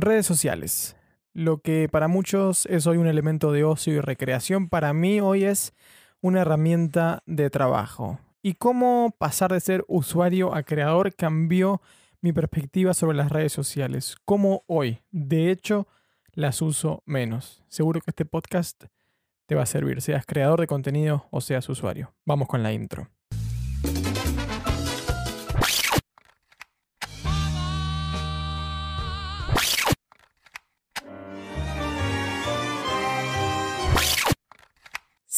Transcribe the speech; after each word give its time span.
Redes 0.00 0.26
sociales. 0.26 0.96
Lo 1.32 1.58
que 1.58 1.88
para 1.90 2.08
muchos 2.08 2.66
es 2.66 2.86
hoy 2.86 2.96
un 2.96 3.06
elemento 3.06 3.52
de 3.52 3.64
ocio 3.64 3.94
y 3.94 4.00
recreación, 4.00 4.68
para 4.68 4.92
mí 4.92 5.20
hoy 5.20 5.44
es 5.44 5.74
una 6.20 6.40
herramienta 6.40 7.22
de 7.26 7.50
trabajo. 7.50 8.18
Y 8.42 8.54
cómo 8.54 9.14
pasar 9.18 9.52
de 9.52 9.60
ser 9.60 9.84
usuario 9.88 10.54
a 10.54 10.62
creador 10.62 11.14
cambió 11.14 11.82
mi 12.20 12.32
perspectiva 12.32 12.94
sobre 12.94 13.16
las 13.16 13.30
redes 13.30 13.52
sociales. 13.52 14.16
Cómo 14.24 14.64
hoy, 14.66 15.02
de 15.10 15.50
hecho, 15.50 15.86
las 16.32 16.62
uso 16.62 17.02
menos. 17.06 17.62
Seguro 17.68 18.00
que 18.00 18.10
este 18.10 18.24
podcast 18.24 18.84
te 19.46 19.54
va 19.54 19.62
a 19.62 19.66
servir, 19.66 20.00
seas 20.02 20.26
creador 20.26 20.60
de 20.60 20.66
contenido 20.66 21.26
o 21.30 21.40
seas 21.40 21.68
usuario. 21.68 22.14
Vamos 22.24 22.48
con 22.48 22.62
la 22.62 22.72
intro. 22.72 23.08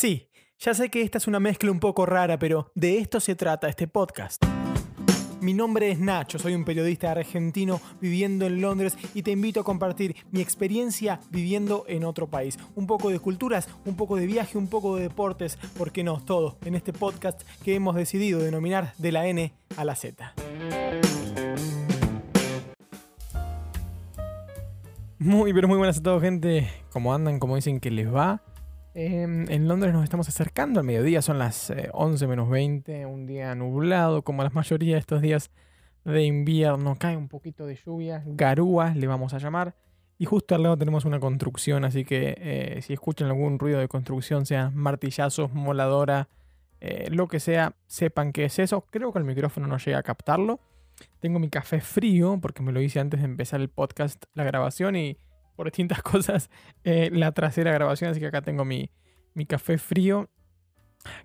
Sí, 0.00 0.30
ya 0.60 0.74
sé 0.74 0.90
que 0.90 1.02
esta 1.02 1.18
es 1.18 1.26
una 1.26 1.40
mezcla 1.40 1.72
un 1.72 1.80
poco 1.80 2.06
rara, 2.06 2.38
pero 2.38 2.70
de 2.76 2.98
esto 2.98 3.18
se 3.18 3.34
trata 3.34 3.68
este 3.68 3.88
podcast. 3.88 4.44
Mi 5.40 5.52
nombre 5.52 5.90
es 5.90 5.98
Nacho, 5.98 6.38
soy 6.38 6.54
un 6.54 6.64
periodista 6.64 7.10
argentino 7.10 7.80
viviendo 8.00 8.46
en 8.46 8.60
Londres 8.60 8.96
y 9.12 9.24
te 9.24 9.32
invito 9.32 9.58
a 9.58 9.64
compartir 9.64 10.14
mi 10.30 10.40
experiencia 10.40 11.18
viviendo 11.30 11.84
en 11.88 12.04
otro 12.04 12.28
país. 12.28 12.60
Un 12.76 12.86
poco 12.86 13.10
de 13.10 13.18
culturas, 13.18 13.68
un 13.86 13.96
poco 13.96 14.14
de 14.14 14.26
viaje, 14.26 14.56
un 14.56 14.68
poco 14.68 14.94
de 14.94 15.02
deportes, 15.02 15.56
¿por 15.76 15.90
qué 15.90 16.04
no? 16.04 16.20
Todo 16.20 16.58
en 16.64 16.76
este 16.76 16.92
podcast 16.92 17.42
que 17.64 17.74
hemos 17.74 17.96
decidido 17.96 18.38
denominar 18.38 18.92
de 18.98 19.10
la 19.10 19.26
N 19.26 19.52
a 19.76 19.84
la 19.84 19.96
Z. 19.96 20.32
Muy, 25.18 25.52
pero 25.52 25.66
muy 25.66 25.76
buenas 25.76 25.98
a 25.98 26.02
todos, 26.04 26.22
gente. 26.22 26.70
¿Cómo 26.92 27.12
andan? 27.12 27.40
¿Cómo 27.40 27.56
dicen 27.56 27.80
que 27.80 27.90
les 27.90 28.06
va? 28.14 28.44
Em, 29.00 29.48
en 29.48 29.68
Londres 29.68 29.92
nos 29.92 30.02
estamos 30.02 30.28
acercando 30.28 30.80
al 30.80 30.86
mediodía, 30.86 31.22
son 31.22 31.38
las 31.38 31.72
11 31.92 32.24
eh, 32.24 32.26
menos 32.26 32.50
20, 32.50 33.06
un 33.06 33.26
día 33.26 33.54
nublado, 33.54 34.22
como 34.22 34.42
la 34.42 34.50
mayoría 34.50 34.94
de 34.94 34.98
estos 34.98 35.22
días 35.22 35.52
de 36.04 36.24
invierno. 36.24 36.96
Cae 36.98 37.16
un 37.16 37.28
poquito 37.28 37.64
de 37.64 37.76
lluvia, 37.76 38.24
garúa 38.26 38.94
le 38.96 39.06
vamos 39.06 39.34
a 39.34 39.38
llamar. 39.38 39.76
Y 40.18 40.24
justo 40.24 40.56
al 40.56 40.64
lado 40.64 40.76
tenemos 40.76 41.04
una 41.04 41.20
construcción, 41.20 41.84
así 41.84 42.04
que 42.04 42.34
eh, 42.38 42.82
si 42.82 42.92
escuchan 42.92 43.28
algún 43.28 43.60
ruido 43.60 43.78
de 43.78 43.86
construcción, 43.86 44.46
sea 44.46 44.72
martillazos, 44.74 45.52
moladora, 45.52 46.28
eh, 46.80 47.06
lo 47.12 47.28
que 47.28 47.38
sea, 47.38 47.76
sepan 47.86 48.32
que 48.32 48.46
es 48.46 48.58
eso. 48.58 48.84
Creo 48.90 49.12
que 49.12 49.20
el 49.20 49.24
micrófono 49.24 49.68
no 49.68 49.78
llega 49.78 49.98
a 49.98 50.02
captarlo. 50.02 50.58
Tengo 51.20 51.38
mi 51.38 51.50
café 51.50 51.80
frío, 51.80 52.40
porque 52.42 52.64
me 52.64 52.72
lo 52.72 52.80
hice 52.80 52.98
antes 52.98 53.20
de 53.20 53.26
empezar 53.26 53.60
el 53.60 53.68
podcast, 53.68 54.24
la 54.34 54.42
grabación, 54.42 54.96
y 54.96 55.18
por 55.58 55.66
distintas 55.66 56.02
cosas 56.02 56.50
eh, 56.84 57.10
la 57.12 57.32
trasera 57.32 57.72
grabación, 57.72 58.12
así 58.12 58.20
que 58.20 58.28
acá 58.28 58.42
tengo 58.42 58.64
mi, 58.64 58.88
café 59.48 59.76
frío. 59.76 60.30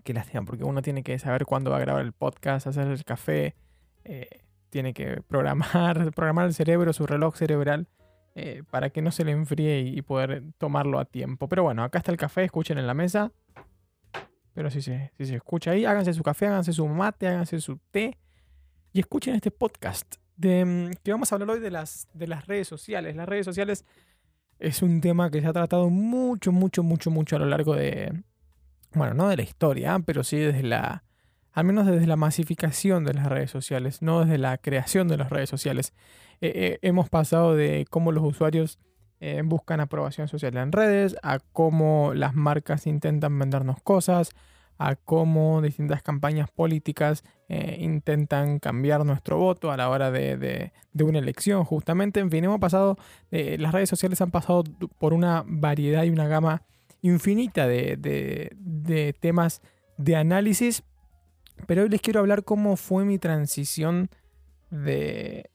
Qué 0.04 0.12
lástima, 0.12 0.44
porque 0.44 0.64
uno 0.64 0.82
tiene 0.82 1.04
que 1.04 1.20
saber 1.20 1.46
cuándo 1.46 1.70
va 1.70 1.78
a 1.78 1.82
grabar 1.82 2.04
el 2.04 2.14
podcast, 2.14 2.66
hacer 2.66 2.88
el 2.88 3.06
café, 3.06 3.56
eh, 4.04 4.42
tiene 4.72 4.96
que 4.96 5.22
programar, 5.28 6.12
programar 6.16 6.48
el 6.48 6.56
cerebro, 6.56 6.94
su 6.94 7.06
reloj 7.06 7.36
cerebral, 7.36 7.88
eh, 8.34 8.64
para 8.72 8.90
que 8.90 9.04
no 9.04 9.12
se 9.12 9.24
le 9.24 9.34
enfríe 9.34 9.82
y, 9.82 10.02
poder 10.02 10.42
tomarlo 10.58 10.98
a 10.98 11.06
tiempo. 11.06 11.48
Pero 11.48 11.62
bueno, 11.62 11.84
acá 11.84 12.00
está 12.00 12.12
el 12.12 12.18
café, 12.18 12.44
escuchen 12.44 12.80
en 12.80 12.88
la 12.88 12.96
mesa. 12.96 13.32
Pero 14.56 14.72
si 14.72 14.82
se, 14.82 15.12
si 15.16 15.28
se 15.28 15.36
escucha 15.36 15.72
ahí, 15.72 15.86
háganse 15.86 16.12
su 16.12 16.24
café, 16.24 16.48
háganse 16.48 16.74
su 16.74 16.88
mate, 16.88 17.28
háganse 17.28 17.62
su 17.62 17.78
té 17.92 18.18
y 18.94 19.00
escuchen 19.00 19.36
este 19.36 19.52
podcast. 19.52 20.16
De, 20.36 20.66
mm, 20.66 20.92
que 21.04 21.12
vamos 21.12 21.32
a 21.32 21.36
hablar 21.36 21.52
hoy 21.52 21.60
de 21.60 21.70
las, 21.70 22.08
de 22.14 22.26
las 22.26 22.48
redes 22.48 22.68
sociales. 22.68 23.16
Las 23.16 23.30
redes 23.30 23.46
sociales 23.46 23.86
es 24.64 24.82
un 24.82 25.02
tema 25.02 25.30
que 25.30 25.42
se 25.42 25.48
ha 25.48 25.54
tratado 25.54 25.90
mucho, 25.90 26.52
mucho, 26.52 26.84
mucho, 26.84 27.12
mucho 27.12 27.36
a 27.36 27.40
lo 27.40 27.46
largo 27.46 27.76
de, 27.76 28.24
bueno, 28.94 29.14
no 29.14 29.28
de 29.28 29.38
la 29.38 29.44
historia, 29.44 30.00
pero 30.06 30.24
sí 30.24 30.38
desde 30.38 30.64
la, 30.64 31.04
al 31.52 31.66
menos 31.66 31.86
desde 31.86 32.08
la 32.08 32.16
masificación 32.16 33.04
de 33.04 33.14
las 33.14 33.28
redes 33.28 33.52
sociales, 33.52 34.02
no 34.02 34.22
desde 34.22 34.38
la 34.38 34.58
creación 34.58 35.08
de 35.08 35.18
las 35.18 35.30
redes 35.30 35.50
sociales. 35.50 35.94
Eh, 36.42 36.52
eh, 36.56 36.80
hemos 36.82 37.10
pasado 37.10 37.56
de 37.56 37.86
cómo 37.90 38.12
los 38.12 38.24
usuarios 38.24 38.80
eh, 39.20 39.42
buscan 39.44 39.82
aprobación 39.82 40.28
social 40.28 40.56
en 40.58 40.72
redes, 40.72 41.16
a 41.24 41.40
cómo 41.40 42.14
las 42.16 42.34
marcas 42.34 42.88
intentan 42.88 43.38
vendernos 43.38 43.82
cosas, 43.84 44.32
a 44.78 44.96
cómo 44.96 45.62
distintas 45.62 46.02
campañas 46.02 46.50
políticas 46.50 47.24
eh, 47.50 47.78
intentan 47.80 48.60
cambiar 48.60 49.06
nuestro 49.06 49.38
voto 49.38 49.72
a 49.72 49.78
la 49.78 49.90
hora 49.90 50.12
de, 50.12 50.72
una 51.00 51.20
elección, 51.20 51.64
justamente. 51.64 52.20
En 52.20 52.32
fin, 52.32 52.44
hemos 52.44 52.60
pasado, 52.60 52.98
eh, 53.32 53.58
las 53.60 53.72
redes 53.72 53.90
sociales 53.90 54.22
han 54.22 54.32
pasado 54.32 54.64
por 54.98 55.14
una 55.14 55.44
variedad 55.46 56.04
y 56.04 56.10
una 56.10 56.28
gama 56.28 56.64
infinita 57.02 57.68
de, 57.68 59.16
temas 59.20 59.62
de 59.98 60.16
análisis, 60.16 60.84
pero 61.68 61.84
hoy 61.84 61.90
les 61.90 62.02
quiero 62.02 62.22
hablar 62.22 62.44
cómo 62.44 62.76
fue 62.78 63.06
mi 63.06 63.20
transición 63.20 64.10
de, 64.72 65.50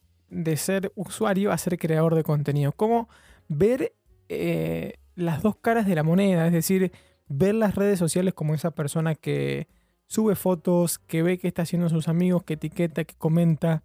ser 0.56 0.92
usuario 0.94 1.50
a 1.50 1.58
ser 1.58 1.78
creador 1.78 2.14
de 2.14 2.22
contenido, 2.22 2.72
cómo 2.72 3.08
ver 3.48 3.94
eh, 4.28 4.98
las 5.16 5.42
dos 5.42 5.56
caras 5.56 5.86
de 5.86 5.94
la 5.94 6.02
moneda, 6.02 6.46
es 6.46 6.52
decir, 6.52 6.92
ver 7.28 7.54
las 7.54 7.74
redes 7.74 7.98
sociales 7.98 8.34
como 8.34 8.54
esa 8.54 8.70
persona 8.70 9.14
que 9.14 9.68
sube 10.06 10.34
fotos, 10.34 10.98
que 10.98 11.22
ve 11.22 11.38
que 11.38 11.48
está 11.48 11.62
haciendo 11.62 11.88
sus 11.88 12.08
amigos, 12.08 12.42
que 12.42 12.54
etiqueta, 12.54 13.04
que 13.04 13.14
comenta, 13.14 13.82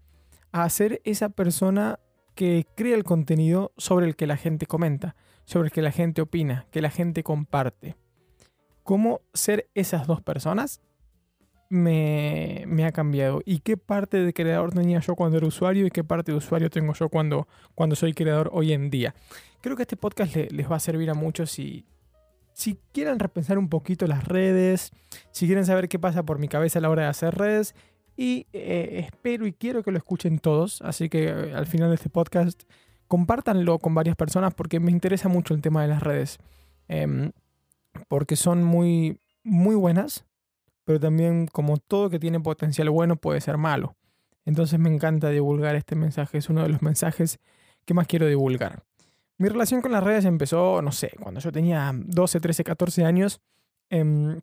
a 0.52 0.70
ser 0.70 1.02
esa 1.04 1.30
persona 1.30 2.00
que 2.36 2.66
crea 2.76 2.96
el 2.96 3.04
contenido 3.04 3.74
sobre 3.78 4.06
el 4.06 4.16
que 4.16 4.28
la 4.28 4.38
gente 4.38 4.66
comenta, 4.66 5.16
sobre 5.46 5.68
el 5.68 5.72
que 5.72 5.82
la 5.82 5.92
gente 5.92 6.22
opina, 6.22 6.66
que 6.72 6.82
la 6.82 6.90
gente 6.90 7.24
comparte. 7.24 7.96
¿Cómo 8.84 9.22
ser 9.34 9.70
esas 9.76 10.08
dos 10.08 10.22
personas? 10.22 10.82
Me, 11.70 12.66
me, 12.68 12.86
ha 12.86 12.92
cambiado. 12.92 13.42
¿Y 13.46 13.60
qué 13.60 13.78
parte 13.78 14.18
de 14.18 14.34
creador 14.34 14.74
tenía 14.74 15.00
yo 15.00 15.16
cuando 15.16 15.38
era 15.38 15.48
usuario 15.48 15.88
y 15.88 15.92
qué 15.92 16.04
parte 16.04 16.32
de 16.32 16.38
usuario 16.38 16.70
tengo 16.70 16.94
yo 16.94 17.10
cuando, 17.10 17.48
cuando 17.74 17.96
soy 17.96 18.14
creador 18.14 18.50
hoy 18.54 18.74
en 18.74 18.90
día? 18.90 19.16
Creo 19.62 19.76
que 19.76 19.84
este 19.84 19.98
podcast 19.98 20.36
les 20.36 20.70
va 20.70 20.76
a 20.76 20.80
servir 20.80 21.10
a 21.10 21.14
muchos 21.16 21.58
y, 21.58 21.86
si 22.54 22.80
quieren 22.92 23.20
repensar 23.20 23.58
un 23.58 23.70
poquito 23.70 24.08
las 24.08 24.26
redes, 24.26 24.92
si 25.32 25.46
quieren 25.46 25.66
saber 25.66 25.90
qué 25.90 26.00
pasa 26.00 26.24
por 26.24 26.40
mi 26.40 26.48
cabeza 26.48 26.80
a 26.80 26.82
la 26.82 26.90
hora 26.90 27.04
de 27.04 27.10
hacer 27.10 27.36
redes, 27.36 27.76
y 28.16 28.46
eh, 28.54 29.08
espero 29.08 29.48
y 29.48 29.54
quiero 29.54 29.84
que 29.84 29.92
lo 29.92 29.98
escuchen 29.98 30.40
todos, 30.40 30.82
así 30.84 31.10
que 31.10 31.30
eh, 31.30 31.54
al 31.56 31.66
final 31.66 31.90
de 31.90 31.96
este 31.96 32.10
podcast 32.10 32.64
compártanlo 33.08 33.80
con 33.80 33.96
varias 33.96 34.16
personas 34.16 34.54
porque 34.54 34.80
me 34.80 34.92
interesa 34.92 35.30
mucho 35.30 35.54
el 35.54 35.62
tema 35.62 35.82
de 35.82 35.88
las 35.88 36.04
redes, 36.04 36.38
em, 36.88 37.32
porque 38.08 38.36
son 38.36 38.64
muy, 38.64 39.20
muy 39.44 39.76
buenas, 39.76 40.26
pero 40.84 41.00
también 41.00 41.48
como 41.48 41.78
todo 41.78 42.10
que 42.10 42.20
tiene 42.20 42.40
potencial 42.40 42.90
bueno 42.90 43.16
puede 43.16 43.42
ser 43.42 43.58
malo. 43.58 43.96
Entonces 44.46 44.80
me 44.80 44.94
encanta 44.94 45.30
divulgar 45.30 45.76
este 45.76 45.96
mensaje, 45.96 46.38
es 46.38 46.50
uno 46.50 46.64
de 46.64 46.70
los 46.70 46.82
mensajes 46.82 47.40
que 47.86 47.94
más 47.94 48.08
quiero 48.08 48.28
divulgar. 48.28 48.84
Mi 49.44 49.50
relación 49.50 49.82
con 49.82 49.92
las 49.92 50.02
redes 50.02 50.24
empezó, 50.24 50.82
no 50.82 50.94
sé, 50.94 51.12
cuando 51.20 51.42
yo 51.42 51.52
tenía 51.52 51.92
12, 51.94 52.40
13, 52.40 52.64
14 52.64 53.04
años. 53.04 53.42
Em, 53.90 54.40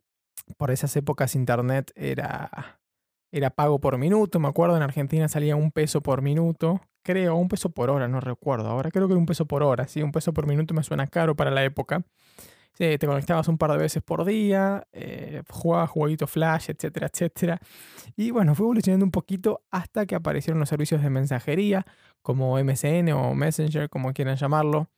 por 0.59 0.71
esas 0.71 0.95
épocas 0.95 1.35
internet 1.35 1.91
era, 1.95 2.83
era 3.33 3.49
pago 3.49 3.81
por 3.81 3.97
minuto. 3.97 4.39
Me 4.41 4.49
acuerdo 4.49 4.77
en 4.77 4.83
Argentina 4.83 5.27
salía 5.27 5.57
un 5.57 5.73
peso 5.73 6.03
por 6.03 6.21
minuto. 6.21 6.83
Creo, 7.03 7.37
un 7.37 7.49
peso 7.49 7.71
por 7.71 7.89
hora, 7.89 8.09
no 8.09 8.21
recuerdo. 8.21 8.69
Ahora 8.69 8.91
creo 8.91 9.09
que 9.09 9.15
un 9.15 9.25
peso 9.25 9.47
por 9.47 9.63
hora. 9.63 9.89
Sí, 9.89 10.03
un 10.03 10.13
peso 10.13 10.35
por 10.35 10.47
minuto 10.47 10.75
me 10.75 10.83
suena 10.83 11.07
caro 11.07 11.35
para 11.35 11.51
la 11.51 11.65
época. 11.65 12.05
Te 12.81 13.07
conectabas 13.07 13.47
un 13.49 13.59
par 13.59 13.73
de 13.73 13.77
veces 13.77 14.03
por 14.03 14.25
día, 14.25 14.87
eh, 14.93 15.43
jugabas 15.51 15.91
jueguitos 15.91 16.31
flash, 16.31 16.71
etcétera, 16.71 17.09
etcétera. 17.13 17.61
Y 18.17 18.31
bueno, 18.31 18.55
fue 18.55 18.65
evolucionando 18.65 19.05
un 19.05 19.11
poquito 19.11 19.65
hasta 19.71 20.07
que 20.07 20.15
aparecieron 20.15 20.61
los 20.61 20.71
servicios 20.71 21.03
de 21.03 21.11
mensajería 21.11 21.85
como 22.23 22.59
MSN 22.59 23.13
o 23.13 23.35
Messenger, 23.35 23.91
como 23.91 24.15
quieran 24.15 24.37
llamarlo, 24.37 24.89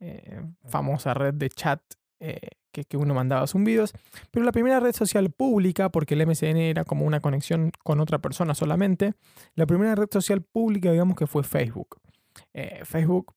eh, 0.00 0.42
famosa 0.66 1.14
red 1.14 1.32
de 1.32 1.48
chat 1.48 1.80
eh, 2.18 2.50
que, 2.72 2.84
que, 2.84 2.98
uno 2.98 3.14
mandaba 3.14 3.46
zumbidos. 3.46 3.94
Pero 4.30 4.44
la 4.44 4.52
primera 4.52 4.78
red 4.78 4.94
social 4.94 5.30
pública, 5.30 5.88
porque 5.88 6.12
el 6.12 6.26
MSN 6.26 6.58
era 6.58 6.84
como 6.84 7.06
una 7.06 7.20
conexión 7.20 7.72
con 7.82 8.00
otra 8.00 8.18
persona 8.18 8.54
solamente, 8.54 9.14
la 9.54 9.64
primera 9.64 9.94
red 9.94 10.08
social 10.10 10.42
pública, 10.42 10.92
digamos 10.92 11.16
que 11.16 11.26
fue 11.26 11.42
Facebook. 11.42 12.00
Eh, 12.52 12.82
Facebook 12.84 13.34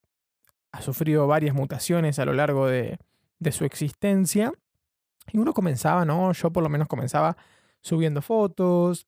ha 0.74 0.82
sufrido 0.82 1.26
varias 1.26 1.56
mutaciones 1.56 2.20
a 2.20 2.26
lo 2.26 2.34
largo 2.34 2.68
de, 2.68 2.98
de 3.44 3.52
su 3.52 3.66
existencia. 3.66 4.52
Y 5.32 5.38
uno 5.38 5.54
comenzaba, 5.54 6.06
¿no? 6.06 6.32
Yo 6.34 6.52
por 6.52 6.64
lo 6.64 6.70
menos 6.70 6.88
comenzaba 6.88 7.38
subiendo 7.82 8.22
fotos, 8.22 9.08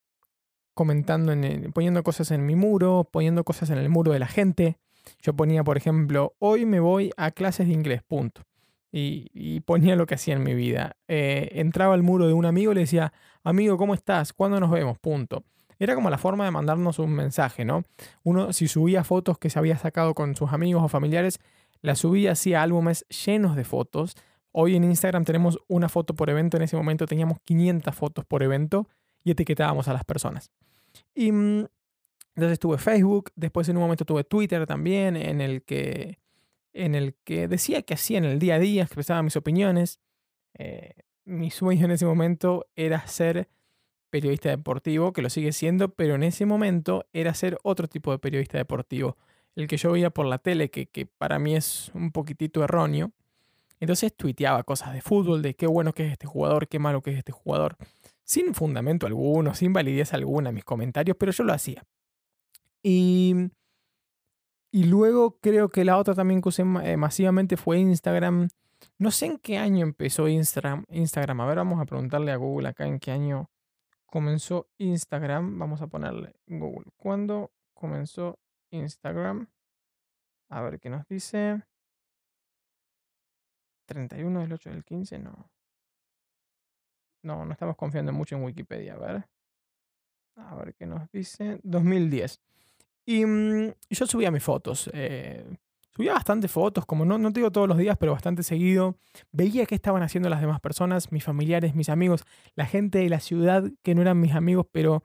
comentando, 0.74 1.32
en 1.32 1.72
poniendo 1.72 2.04
cosas 2.04 2.32
en 2.32 2.46
mi 2.46 2.56
muro, 2.56 3.08
poniendo 3.12 3.44
cosas 3.44 3.70
en 3.72 3.80
el 3.80 3.90
muro 3.90 4.12
de 4.12 4.20
la 4.20 4.28
gente. 4.28 4.78
Yo 5.22 5.34
ponía, 5.34 5.64
por 5.64 5.78
ejemplo, 5.78 6.36
hoy 6.40 6.66
me 6.66 6.80
voy 6.80 7.12
a 7.18 7.32
clases 7.32 7.68
de 7.68 7.74
inglés, 7.74 8.04
punto. 8.04 8.44
Y, 8.98 9.60
ponía 9.62 9.98
lo 9.98 10.06
que 10.06 10.16
hacía 10.16 10.36
en 10.36 10.44
mi 10.44 10.54
vida. 10.54 10.96
Eh, 11.10 11.50
entraba 11.54 11.96
al 11.96 12.04
muro 12.04 12.28
de 12.28 12.34
un 12.34 12.46
amigo 12.46 12.72
y 12.72 12.76
le 12.76 12.82
decía, 12.82 13.12
amigo, 13.44 13.78
¿cómo 13.78 13.94
estás? 13.94 14.32
¿Cuándo 14.32 14.58
nos 14.62 14.72
vemos? 14.72 14.98
Punto. 15.00 15.44
era 15.80 15.96
como 15.96 16.10
la 16.10 16.18
forma 16.18 16.46
de 16.46 16.52
mandarnos 16.52 17.00
un 17.00 17.12
mensaje, 17.12 17.66
¿no? 17.66 17.84
Uno, 18.24 18.54
si 18.54 18.70
subía 18.70 19.04
fotos 19.04 19.38
que 19.38 19.50
se 19.50 19.60
había 19.60 19.78
sacado 19.78 20.14
con 20.14 20.36
sus 20.36 20.54
amigos 20.54 20.82
o 20.82 20.88
familiares, 20.88 21.42
las 21.81 22.00
subía 22.00 22.31
así 22.31 22.54
a 22.54 22.63
álbumes 22.63 23.06
llenos 23.07 23.56
de 23.56 23.63
fotos. 23.63 24.16
Hoy 24.51 24.75
en 24.75 24.83
Instagram 24.83 25.25
tenemos 25.25 25.60
una 25.68 25.89
foto 25.89 26.16
por 26.16 26.30
evento, 26.30 26.57
en 26.57 26.63
ese 26.63 26.75
momento 26.75 27.06
teníamos 27.06 27.39
500 27.44 27.94
fotos 27.94 28.25
por 28.25 28.44
evento 28.44 28.88
y 29.24 29.31
etiquetábamos 29.31 29.88
a 29.88 29.94
las 29.94 30.06
personas. 30.06 30.51
Y 31.13 31.31
mm, 31.31 31.66
entonces 32.36 32.60
tuve 32.60 32.77
Facebook, 32.77 33.31
después 33.36 33.68
en 33.69 33.77
un 33.77 33.83
momento 33.83 34.06
tuve 34.06 34.24
Twitter 34.24 34.66
también, 34.66 35.16
en 35.16 35.42
el 35.42 35.63
que, 35.63 36.19
en 36.74 36.95
el 36.95 37.16
que 37.24 37.48
decía 37.48 37.81
que 37.81 37.94
hacía 37.94 38.18
en 38.18 38.25
el 38.25 38.39
día 38.39 38.56
a 38.56 38.60
día, 38.60 38.83
expresaba 38.83 39.24
mis 39.24 39.36
opiniones. 39.36 40.00
Eh, 40.54 40.94
mi 41.25 41.50
sueño 41.50 41.86
en 41.86 41.92
ese 41.92 42.06
momento 42.06 42.68
era 42.75 43.06
ser 43.07 43.50
periodista 44.10 44.50
deportivo, 44.50 45.12
que 45.12 45.22
lo 45.22 45.30
sigue 45.30 45.51
siendo, 45.51 45.89
pero 45.89 46.16
en 46.16 46.24
ese 46.24 46.45
momento 46.45 47.06
era 47.12 47.33
ser 47.33 47.57
otro 47.63 47.88
tipo 47.88 48.12
de 48.12 48.19
periodista 48.19 48.57
deportivo, 48.57 49.18
el 49.56 49.68
que 49.68 49.78
yo 49.78 49.92
veía 49.92 50.10
por 50.10 50.25
la 50.25 50.38
tele, 50.38 50.69
que, 50.69 50.88
que 50.88 51.06
para 51.06 51.40
mí 51.40 51.56
es 51.56 51.92
un 51.94 52.12
poquitito 52.12 52.63
erróneo. 52.63 53.12
Entonces 53.80 54.16
tuiteaba 54.16 54.63
cosas 54.63 54.94
de 54.94 55.02
fútbol, 55.02 55.42
de 55.42 55.56
qué 55.56 55.68
bueno 55.68 55.94
que 55.94 56.06
es 56.06 56.12
este 56.13 56.28
jugador, 56.28 56.68
qué 56.68 56.80
malo 56.80 57.02
que 57.02 57.12
es 57.12 57.18
este 57.18 57.31
jugador, 57.31 57.78
sin 58.24 58.54
fundamento 58.54 59.06
alguno, 59.06 59.54
sin 59.54 59.74
validez 59.74 60.13
alguna 60.13 60.52
mis 60.52 60.63
comentarios, 60.63 61.18
pero 61.19 61.31
yo 61.31 61.44
lo 61.44 61.54
hacía. 61.54 61.84
Y, 62.81 63.36
y 64.72 64.84
luego 64.84 65.40
creo 65.40 65.69
que 65.69 65.84
la 65.84 65.98
otra 65.98 66.13
también 66.16 66.42
que 66.42 66.50
usé 66.50 66.63
eh, 66.84 66.98
masivamente 66.98 67.58
fue 67.58 67.80
Instagram. 67.80 68.48
No 68.98 69.12
sé 69.12 69.25
en 69.25 69.38
qué 69.40 69.58
año 69.58 69.84
empezó 69.84 70.28
Instagram. 70.28 70.86
Instagram. 70.90 71.42
A 71.42 71.46
ver, 71.46 71.58
vamos 71.58 71.81
a 71.81 71.86
preguntarle 71.86 72.31
a 72.31 72.38
Google 72.38 72.69
acá 72.69 72.86
en 72.86 73.00
qué 73.00 73.12
año 73.12 73.50
comenzó 74.06 74.68
Instagram. 74.78 75.58
Vamos 75.58 75.81
a 75.81 75.88
ponerle 75.88 76.36
Google. 76.48 76.92
¿Cuándo 76.96 77.51
comenzó 77.74 78.40
Instagram? 78.71 79.47
A 80.50 80.62
ver 80.62 80.79
qué 80.79 80.89
nos 80.89 81.07
dice. 81.07 81.63
31 83.85 84.41
del 84.41 84.53
8 84.53 84.69
del 84.69 84.83
15, 84.83 85.19
no. 85.19 85.50
No, 87.23 87.45
no 87.45 87.51
estamos 87.51 87.75
confiando 87.75 88.13
mucho 88.13 88.35
en 88.35 88.44
Wikipedia. 88.44 88.94
A 88.95 88.97
ver. 88.97 89.29
A 90.35 90.56
ver 90.56 90.75
qué 90.75 90.85
nos 90.85 91.09
dice. 91.12 91.59
2010. 91.63 92.41
Y 93.06 93.25
mm, 93.25 93.73
yo 93.89 94.07
subía 94.07 94.31
mis 94.31 94.44
fotos. 94.44 94.89
Eh, 94.94 95.45
subía 95.95 96.13
bastantes 96.13 96.51
fotos, 96.51 96.85
como 96.85 97.06
no, 97.06 97.17
no 97.17 97.31
te 97.31 97.39
digo 97.39 97.51
todos 97.51 97.67
los 97.67 97.77
días, 97.77 97.97
pero 97.97 98.12
bastante 98.12 98.44
seguido. 98.44 98.97
Veía 99.31 99.65
qué 99.65 99.75
estaban 99.75 100.03
haciendo 100.03 100.29
las 100.29 100.41
demás 100.41 100.59
personas, 100.59 101.12
mis 101.12 101.23
familiares, 101.23 101.73
mis 101.75 101.89
amigos, 101.89 102.23
la 102.56 102.65
gente 102.65 103.00
de 103.00 103.09
la 103.09 103.19
ciudad 103.19 103.71
que 103.83 103.95
no 103.95 104.01
eran 104.01 104.19
mis 104.19 104.33
amigos, 104.33 104.65
pero, 104.71 105.03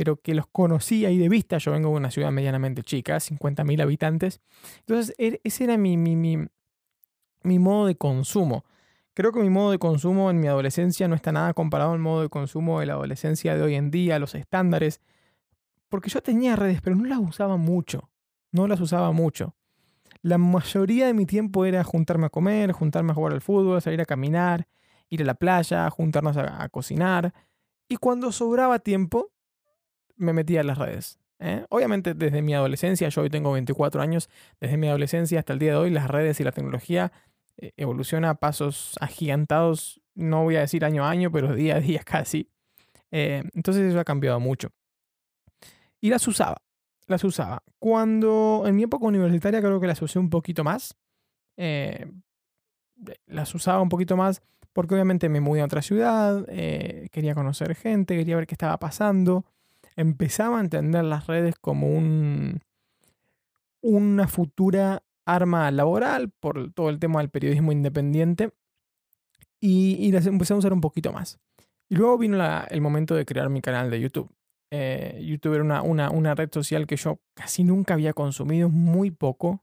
pero 0.00 0.16
que 0.16 0.32
los 0.32 0.46
conocía 0.46 1.10
y 1.10 1.18
de 1.18 1.28
vista. 1.28 1.58
Yo 1.58 1.72
vengo 1.72 1.90
de 1.90 1.96
una 1.96 2.10
ciudad 2.10 2.30
medianamente 2.30 2.82
chica, 2.82 3.16
50.000 3.16 3.82
habitantes. 3.82 4.40
Entonces, 4.78 5.14
er, 5.18 5.42
ese 5.44 5.64
era 5.64 5.76
mi, 5.76 5.98
mi, 5.98 6.16
mi, 6.16 6.38
mi 7.42 7.58
modo 7.58 7.86
de 7.86 7.96
consumo. 7.96 8.64
Creo 9.12 9.30
que 9.30 9.40
mi 9.40 9.50
modo 9.50 9.72
de 9.72 9.78
consumo 9.78 10.30
en 10.30 10.40
mi 10.40 10.46
adolescencia 10.46 11.06
no 11.06 11.14
está 11.14 11.32
nada 11.32 11.52
comparado 11.52 11.92
al 11.92 11.98
modo 11.98 12.22
de 12.22 12.30
consumo 12.30 12.80
de 12.80 12.86
la 12.86 12.94
adolescencia 12.94 13.54
de 13.54 13.60
hoy 13.60 13.74
en 13.74 13.90
día, 13.90 14.18
los 14.18 14.34
estándares. 14.34 15.02
Porque 15.90 16.08
yo 16.08 16.22
tenía 16.22 16.56
redes, 16.56 16.80
pero 16.80 16.96
no 16.96 17.04
las 17.04 17.18
usaba 17.18 17.58
mucho. 17.58 18.08
No 18.52 18.66
las 18.66 18.80
usaba 18.80 19.12
mucho. 19.12 19.54
La 20.22 20.38
mayoría 20.38 21.08
de 21.08 21.12
mi 21.12 21.26
tiempo 21.26 21.66
era 21.66 21.84
juntarme 21.84 22.24
a 22.24 22.30
comer, 22.30 22.72
juntarme 22.72 23.12
a 23.12 23.14
jugar 23.16 23.34
al 23.34 23.42
fútbol, 23.42 23.82
salir 23.82 24.00
a 24.00 24.06
caminar, 24.06 24.66
ir 25.10 25.20
a 25.20 25.26
la 25.26 25.34
playa, 25.34 25.90
juntarnos 25.90 26.38
a, 26.38 26.66
cocinar. 26.70 27.34
Y 27.86 27.96
cuando 27.96 28.32
sobraba 28.32 28.78
tiempo, 28.78 29.30
me 30.20 30.32
metía 30.32 30.60
en 30.60 30.68
las 30.68 30.78
redes. 30.78 31.18
¿eh? 31.40 31.64
Obviamente 31.70 32.14
desde 32.14 32.42
mi 32.42 32.54
adolescencia, 32.54 33.08
yo 33.08 33.22
hoy 33.22 33.30
tengo 33.30 33.52
24 33.52 34.00
años, 34.00 34.28
desde 34.60 34.76
mi 34.76 34.88
adolescencia 34.88 35.38
hasta 35.40 35.52
el 35.52 35.58
día 35.58 35.72
de 35.72 35.78
hoy, 35.78 35.90
las 35.90 36.08
redes 36.08 36.38
y 36.40 36.44
la 36.44 36.52
tecnología 36.52 37.10
eh, 37.56 37.72
evoluciona 37.76 38.30
a 38.30 38.34
pasos 38.34 38.96
agigantados, 39.00 40.00
no 40.14 40.44
voy 40.44 40.56
a 40.56 40.60
decir 40.60 40.84
año 40.84 41.04
a 41.04 41.10
año, 41.10 41.30
pero 41.30 41.54
día 41.54 41.76
a 41.76 41.80
día 41.80 42.02
casi. 42.04 42.48
Eh, 43.10 43.42
entonces 43.54 43.84
eso 43.84 44.00
ha 44.00 44.04
cambiado 44.04 44.40
mucho. 44.40 44.70
Y 46.00 46.10
las 46.10 46.26
usaba 46.28 46.58
las 47.06 47.24
usaba. 47.24 47.64
Cuando 47.80 48.62
en 48.66 48.76
mi 48.76 48.84
época 48.84 49.04
universitaria 49.04 49.60
creo 49.60 49.80
que 49.80 49.88
las 49.88 50.00
usé 50.00 50.20
un 50.20 50.30
poquito 50.30 50.62
más. 50.62 50.96
Eh, 51.56 52.08
las 53.26 53.52
usaba 53.52 53.82
un 53.82 53.88
poquito 53.88 54.16
más 54.16 54.42
porque 54.72 54.94
obviamente 54.94 55.28
me 55.28 55.40
mudé 55.40 55.62
a 55.62 55.64
otra 55.64 55.82
ciudad, 55.82 56.46
quería 57.10 57.34
conocer 57.34 57.74
gente, 57.74 58.16
quería 58.16 58.36
ver 58.36 58.46
qué 58.46 58.54
estaba 58.54 58.78
pasando. 58.78 59.44
Empezaba 60.00 60.58
a 60.58 60.60
entender 60.62 61.04
las 61.04 61.26
redes 61.26 61.56
como 61.60 61.88
un, 61.88 62.60
una 63.82 64.28
futura 64.28 65.02
arma 65.26 65.70
laboral 65.70 66.30
por 66.30 66.72
todo 66.72 66.88
el 66.88 66.98
tema 66.98 67.20
del 67.20 67.28
periodismo 67.28 67.70
independiente 67.70 68.50
y, 69.60 70.10
las 70.10 70.26
empecé 70.26 70.54
a 70.54 70.56
usar 70.56 70.72
un 70.72 70.80
poquito 70.80 71.12
más. 71.12 71.38
Y 71.90 71.96
luego 71.96 72.16
vino 72.16 72.38
el 72.70 72.80
momento 72.80 73.14
de 73.14 73.26
crear 73.26 73.50
mi 73.50 73.60
canal 73.60 73.90
de 73.90 74.00
YouTube. 74.00 74.30
Eh, 74.70 75.22
YouTube 75.22 75.54
era 75.54 75.64
una, 75.64 76.10
una, 76.10 76.34
red 76.34 76.48
social 76.50 76.86
que 76.86 76.96
yo 76.96 77.20
casi 77.34 77.62
nunca 77.62 77.92
había 77.94 78.14
consumido, 78.14 78.70
muy 78.70 79.10
poco, 79.10 79.62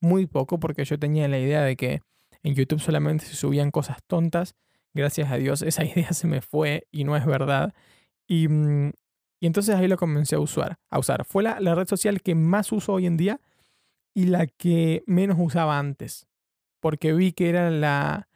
muy 0.00 0.26
poco, 0.26 0.58
porque 0.58 0.84
yo 0.84 0.98
tenía 0.98 1.28
la 1.28 1.38
idea 1.38 1.62
de 1.62 1.76
que 1.76 2.02
en 2.42 2.54
YouTube 2.54 2.80
solamente 2.80 3.24
se 3.24 3.36
subían 3.36 3.70
cosas 3.70 3.98
tontas. 4.08 4.56
Gracias 4.94 5.30
a 5.30 5.36
Dios 5.36 5.62
esa 5.62 5.84
idea 5.84 6.12
se 6.12 6.26
me 6.26 6.40
fue 6.40 6.88
y 6.90 7.04
no 7.04 7.16
es 7.16 7.24
verdad. 7.24 7.72
Y, 8.26 8.48
mm, 8.48 8.92
y 9.40 9.46
entonces 9.46 9.74
ahí 9.74 9.88
lo 9.88 9.96
comencé 9.96 10.36
a 10.36 10.40
usar. 10.40 10.78
A 10.90 10.98
usar. 10.98 11.24
Fue 11.24 11.42
la, 11.42 11.60
la 11.60 11.74
red 11.74 11.86
social 11.86 12.22
que 12.22 12.34
más 12.34 12.72
uso 12.72 12.94
hoy 12.94 13.06
en 13.06 13.16
día 13.16 13.40
y 14.14 14.26
la 14.26 14.46
que 14.46 15.04
menos 15.06 15.36
usaba 15.38 15.78
antes, 15.78 16.26
porque 16.80 17.12
vi 17.12 17.32
que 17.32 17.50
era 17.50 17.70
la, 17.70 18.28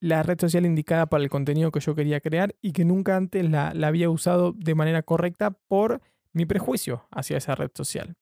la 0.00 0.22
red 0.22 0.40
social 0.40 0.66
indicada 0.66 1.06
para 1.06 1.22
el 1.22 1.30
contenido 1.30 1.70
que 1.70 1.80
yo 1.80 1.94
quería 1.94 2.20
crear 2.20 2.54
y 2.62 2.72
que 2.72 2.84
nunca 2.84 3.16
antes 3.16 3.48
la, 3.48 3.68
había 3.86 4.10
usado 4.10 4.52
de 4.52 4.74
manera 4.74 5.02
correcta 5.02 5.50
por 5.50 6.00
mi 6.32 6.46
prejuicio 6.46 7.06
hacia 7.10 7.38
esa 7.38 7.54
red 7.54 7.70
social. 7.74 8.16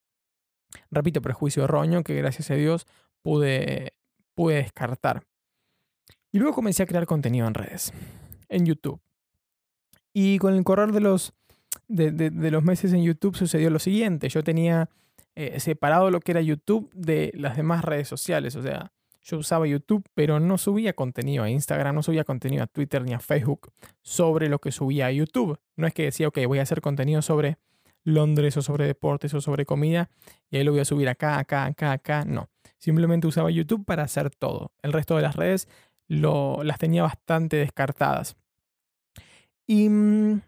Repito, 0.90 1.23
prejuicio 1.23 1.64
erróneo 1.64 2.02
que 2.02 2.14
gracias 2.14 2.50
a 2.50 2.55
Dios 2.55 2.87
pude, 3.23 3.94
pude 4.35 4.56
descartar. 4.56 5.25
Y 6.32 6.38
luego 6.38 6.55
comencé 6.55 6.82
a 6.82 6.87
crear 6.87 7.06
contenido 7.06 7.47
en 7.47 7.55
redes, 7.55 7.93
en 8.49 8.67
YouTube. 8.67 9.00
Y 10.12 10.38
con 10.38 10.55
el 10.55 10.64
correr 10.64 10.93
de 10.93 11.00
los, 11.00 11.32
de, 11.88 12.31
los 12.50 12.64
meses 12.64 12.92
en 12.92 13.02
YouTube 13.02 13.36
sucedió 13.36 13.70
lo 13.70 13.78
siguiente. 13.78 14.28
Yo 14.28 14.42
tenía 14.42 14.88
eh, 15.34 15.58
separado 15.60 16.10
lo 16.10 16.20
que 16.20 16.32
era 16.32 16.40
YouTube 16.40 16.90
de 16.94 17.32
las 17.34 17.56
demás 17.56 17.84
redes 17.84 18.08
sociales. 18.08 18.56
O 18.56 18.62
sea, 18.62 18.92
yo 19.22 19.38
usaba 19.38 19.66
YouTube, 19.66 20.04
pero 20.14 20.38
no 20.38 20.59
subía 20.59 20.92
contenido 20.92 21.44
a 21.44 21.50
Instagram, 21.50 21.94
no 21.94 22.02
subía 22.02 22.25
contenido 22.25 22.62
a 22.62 22.66
Twitter 22.66 23.02
ni 23.02 23.14
a 23.14 23.20
Facebook 23.20 23.73
sobre 24.02 24.49
lo 24.49 24.59
que 24.59 24.70
subía 24.70 25.06
a 25.06 25.12
YouTube. 25.12 25.59
No 25.76 25.87
es 25.87 25.94
que 25.94 26.04
decía, 26.04 26.28
ok, 26.28 26.40
voy 26.47 26.59
a 26.59 26.62
hacer 26.62 26.80
contenido 26.80 27.23
sobre 27.23 27.56
Londres 28.04 28.56
o 28.59 28.62
sobre 28.62 28.87
deportes 28.87 29.32
o 29.32 29.40
sobre 29.40 29.64
comida 29.64 30.11
y 30.50 30.59
ahí 30.59 30.64
lo 30.64 30.73
voy 30.73 30.80
a 30.80 30.85
subir 30.85 31.09
acá, 31.09 31.38
acá, 31.38 31.64
acá, 31.64 31.92
acá. 31.92 32.25
No. 32.25 32.50
Simplemente 32.78 33.26
usaba 33.26 33.50
YouTube 33.50 33.85
para 33.87 34.02
hacer 34.02 34.30
todo. 34.30 34.73
El 34.82 34.92
resto 34.92 35.16
de 35.16 35.23
las 35.23 35.37
redes 35.37 35.68
lo, 36.06 36.62
las 36.62 36.78
tenía 36.78 37.02
bastante 37.02 37.56
descartadas. 37.56 38.37
Y, 39.66 39.88
mm, 39.88 40.42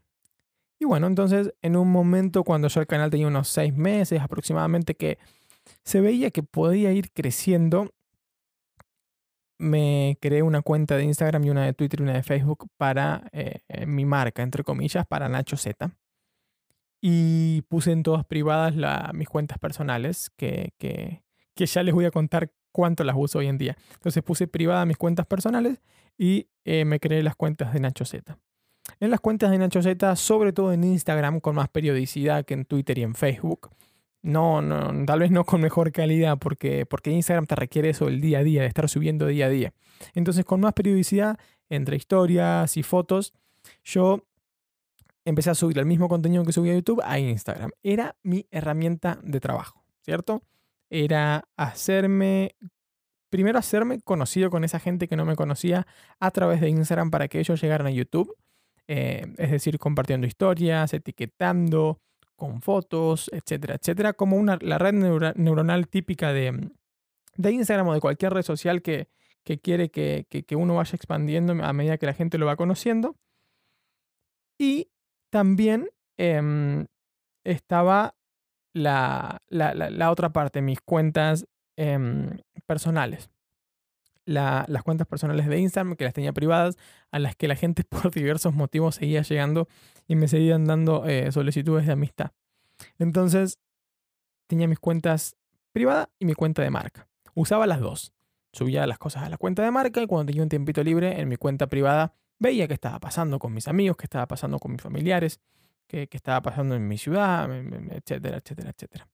y 0.78 0.84
bueno, 0.84 1.06
entonces 1.06 1.52
en 1.62 1.76
un 1.76 1.90
momento 1.90 2.44
cuando 2.44 2.68
yo 2.68 2.80
el 2.80 2.86
canal 2.86 3.10
tenía 3.10 3.26
unos 3.26 3.48
seis 3.48 3.74
meses 3.74 4.20
aproximadamente 4.20 4.94
que 4.94 5.18
se 5.84 6.00
veía 6.00 6.30
que 6.30 6.42
podía 6.42 6.92
ir 6.92 7.10
creciendo, 7.12 7.90
me 9.58 10.18
creé 10.20 10.42
una 10.42 10.62
cuenta 10.62 10.96
de 10.96 11.04
Instagram 11.04 11.44
y 11.44 11.50
una 11.50 11.64
de 11.64 11.72
Twitter 11.72 12.00
y 12.00 12.02
una 12.02 12.14
de 12.14 12.22
Facebook 12.22 12.68
para 12.76 13.28
eh, 13.32 13.60
eh, 13.68 13.86
mi 13.86 14.04
marca, 14.04 14.42
entre 14.42 14.64
comillas, 14.64 15.06
para 15.06 15.28
Nacho 15.28 15.56
Z. 15.56 15.90
Y 17.00 17.62
puse 17.62 17.92
en 17.92 18.02
todas 18.02 18.24
privadas 18.24 18.74
mis 19.14 19.28
cuentas 19.28 19.58
personales, 19.58 20.30
que, 20.36 20.72
que, 20.78 21.22
ya 21.56 21.82
les 21.82 21.94
voy 21.94 22.04
a 22.04 22.10
contar 22.10 22.50
cuánto 22.72 23.04
las 23.04 23.16
uso 23.18 23.38
hoy 23.38 23.46
en 23.46 23.58
día. 23.58 23.76
Entonces 23.94 24.22
puse 24.22 24.46
privadas 24.46 24.86
mis 24.86 24.96
cuentas 24.96 25.26
personales 25.26 25.80
y 26.18 26.48
eh, 26.64 26.84
me 26.84 27.00
creé 27.00 27.22
las 27.22 27.36
cuentas 27.36 27.72
de 27.72 27.80
Nacho 27.80 28.04
Z. 28.04 28.38
En 29.00 29.10
las 29.10 29.20
cuentas 29.20 29.50
de 29.50 29.58
Nacho 29.58 29.82
Z, 29.82 30.16
sobre 30.16 30.52
todo 30.52 30.72
en 30.72 30.84
Instagram, 30.84 31.40
con 31.40 31.54
más 31.54 31.68
periodicidad 31.68 32.44
que 32.44 32.54
en 32.54 32.64
Twitter 32.64 32.98
y 32.98 33.02
en 33.02 33.14
Facebook, 33.14 33.70
no, 34.22 34.60
no, 34.60 35.04
tal 35.06 35.20
vez 35.20 35.30
no 35.30 35.44
con 35.44 35.60
mejor 35.60 35.92
calidad, 35.92 36.38
porque, 36.38 36.86
porque 36.86 37.10
Instagram 37.10 37.46
te 37.46 37.54
requiere 37.54 37.90
eso 37.90 38.08
el 38.08 38.20
día 38.20 38.40
a 38.40 38.42
día, 38.42 38.62
de 38.62 38.68
estar 38.68 38.88
subiendo 38.88 39.26
día 39.26 39.46
a 39.46 39.48
día. 39.48 39.72
Entonces, 40.14 40.44
con 40.44 40.60
más 40.60 40.72
periodicidad, 40.72 41.38
entre 41.68 41.96
historias 41.96 42.76
y 42.76 42.82
fotos, 42.82 43.34
yo 43.84 44.24
empecé 45.24 45.50
a 45.50 45.54
subir 45.54 45.78
el 45.78 45.86
mismo 45.86 46.08
contenido 46.08 46.44
que 46.44 46.52
subía 46.52 46.72
a 46.72 46.76
YouTube 46.76 47.02
a 47.04 47.18
Instagram. 47.18 47.70
Era 47.82 48.16
mi 48.22 48.46
herramienta 48.50 49.18
de 49.22 49.40
trabajo, 49.40 49.84
¿cierto? 50.00 50.42
Era 50.88 51.48
hacerme, 51.56 52.56
primero 53.30 53.58
hacerme 53.58 54.00
conocido 54.00 54.50
con 54.50 54.64
esa 54.64 54.78
gente 54.78 55.08
que 55.08 55.16
no 55.16 55.24
me 55.24 55.36
conocía 55.36 55.86
a 56.20 56.30
través 56.30 56.60
de 56.60 56.68
Instagram 56.68 57.10
para 57.10 57.28
que 57.28 57.40
ellos 57.40 57.60
llegaran 57.60 57.86
a 57.88 57.90
YouTube 57.90 58.36
eh, 58.88 59.26
es 59.38 59.50
decir, 59.50 59.78
compartiendo 59.78 60.26
historias, 60.26 60.94
etiquetando, 60.94 62.00
con 62.36 62.60
fotos, 62.60 63.30
etcétera, 63.32 63.76
etcétera, 63.76 64.12
como 64.12 64.36
una, 64.36 64.58
la 64.60 64.78
red 64.78 64.92
neuronal 65.36 65.88
típica 65.88 66.32
de, 66.32 66.70
de 67.36 67.52
Instagram 67.52 67.88
o 67.88 67.94
de 67.94 68.00
cualquier 68.00 68.32
red 68.34 68.42
social 68.42 68.82
que, 68.82 69.08
quiere 69.62 69.90
que, 69.90 70.56
uno 70.56 70.76
vaya 70.76 70.94
expandiendo 70.94 71.52
a 71.64 71.72
medida 71.72 71.98
que 71.98 72.06
la 72.06 72.14
gente 72.14 72.38
lo 72.38 72.46
va 72.46 72.56
conociendo. 72.56 73.16
Y 74.58 74.90
también 75.30 75.88
em, 76.18 76.86
estaba 77.44 78.14
la, 78.74 79.40
otra 80.10 80.30
parte, 80.30 80.62
mis 80.62 80.80
cuentas 80.80 81.46
em, 81.76 82.38
personales. 82.66 83.30
Las 84.26 84.82
cuentas 84.82 85.06
personales 85.06 85.46
de 85.46 85.58
Instagram, 85.58 85.96
que 85.96 86.04
las 86.04 86.12
tenía 86.12 86.32
privadas, 86.32 86.76
a 87.10 87.18
las 87.18 87.36
que 87.36 87.48
la 87.48 87.56
gente 87.56 87.84
por 87.88 88.10
diversos 88.12 88.54
motivos 88.54 88.96
seguía 88.96 89.22
llegando 89.22 89.68
y 90.06 90.16
me 90.16 90.28
seguían 90.28 90.66
dando 90.66 91.06
eh, 91.06 91.32
solicitudes 91.32 91.86
de 91.86 91.92
amistad. 91.92 92.32
Entonces, 92.98 93.58
tenía 94.46 94.68
mis 94.68 94.78
cuentas 94.78 95.36
privadas 95.72 96.08
y 96.18 96.26
mi 96.26 96.34
cuenta 96.34 96.62
de 96.62 96.70
marca. 96.70 97.08
Usaba 97.34 97.66
las 97.66 97.80
dos. 97.80 98.12
Subía 98.52 98.86
las 98.86 98.98
cosas 98.98 99.24
a 99.24 99.28
la 99.28 99.36
cuenta 99.36 99.62
de 99.62 99.70
marca 99.70 100.00
y 100.00 100.06
cuando 100.06 100.26
tenía 100.26 100.42
un 100.42 100.48
tiempito 100.48 100.82
libre 100.82 101.20
en 101.20 101.28
mi 101.28 101.36
cuenta 101.36 101.66
privada, 101.66 102.14
veía 102.38 102.66
qué 102.66 102.74
estaba 102.74 102.98
pasando 102.98 103.38
con 103.38 103.52
mis 103.52 103.68
amigos, 103.68 103.96
qué 103.96 104.04
estaba 104.04 104.26
pasando 104.26 104.58
con 104.58 104.72
mis 104.72 104.80
familiares, 104.80 105.40
qué, 105.86 106.08
estaba 106.10 106.42
pasando 106.42 106.74
en 106.74 106.88
mi 106.88 106.96
ciudad, 106.96 107.50
etcétera, 107.52 108.38
etcétera, 108.38 108.70
etcétera. 108.70 109.08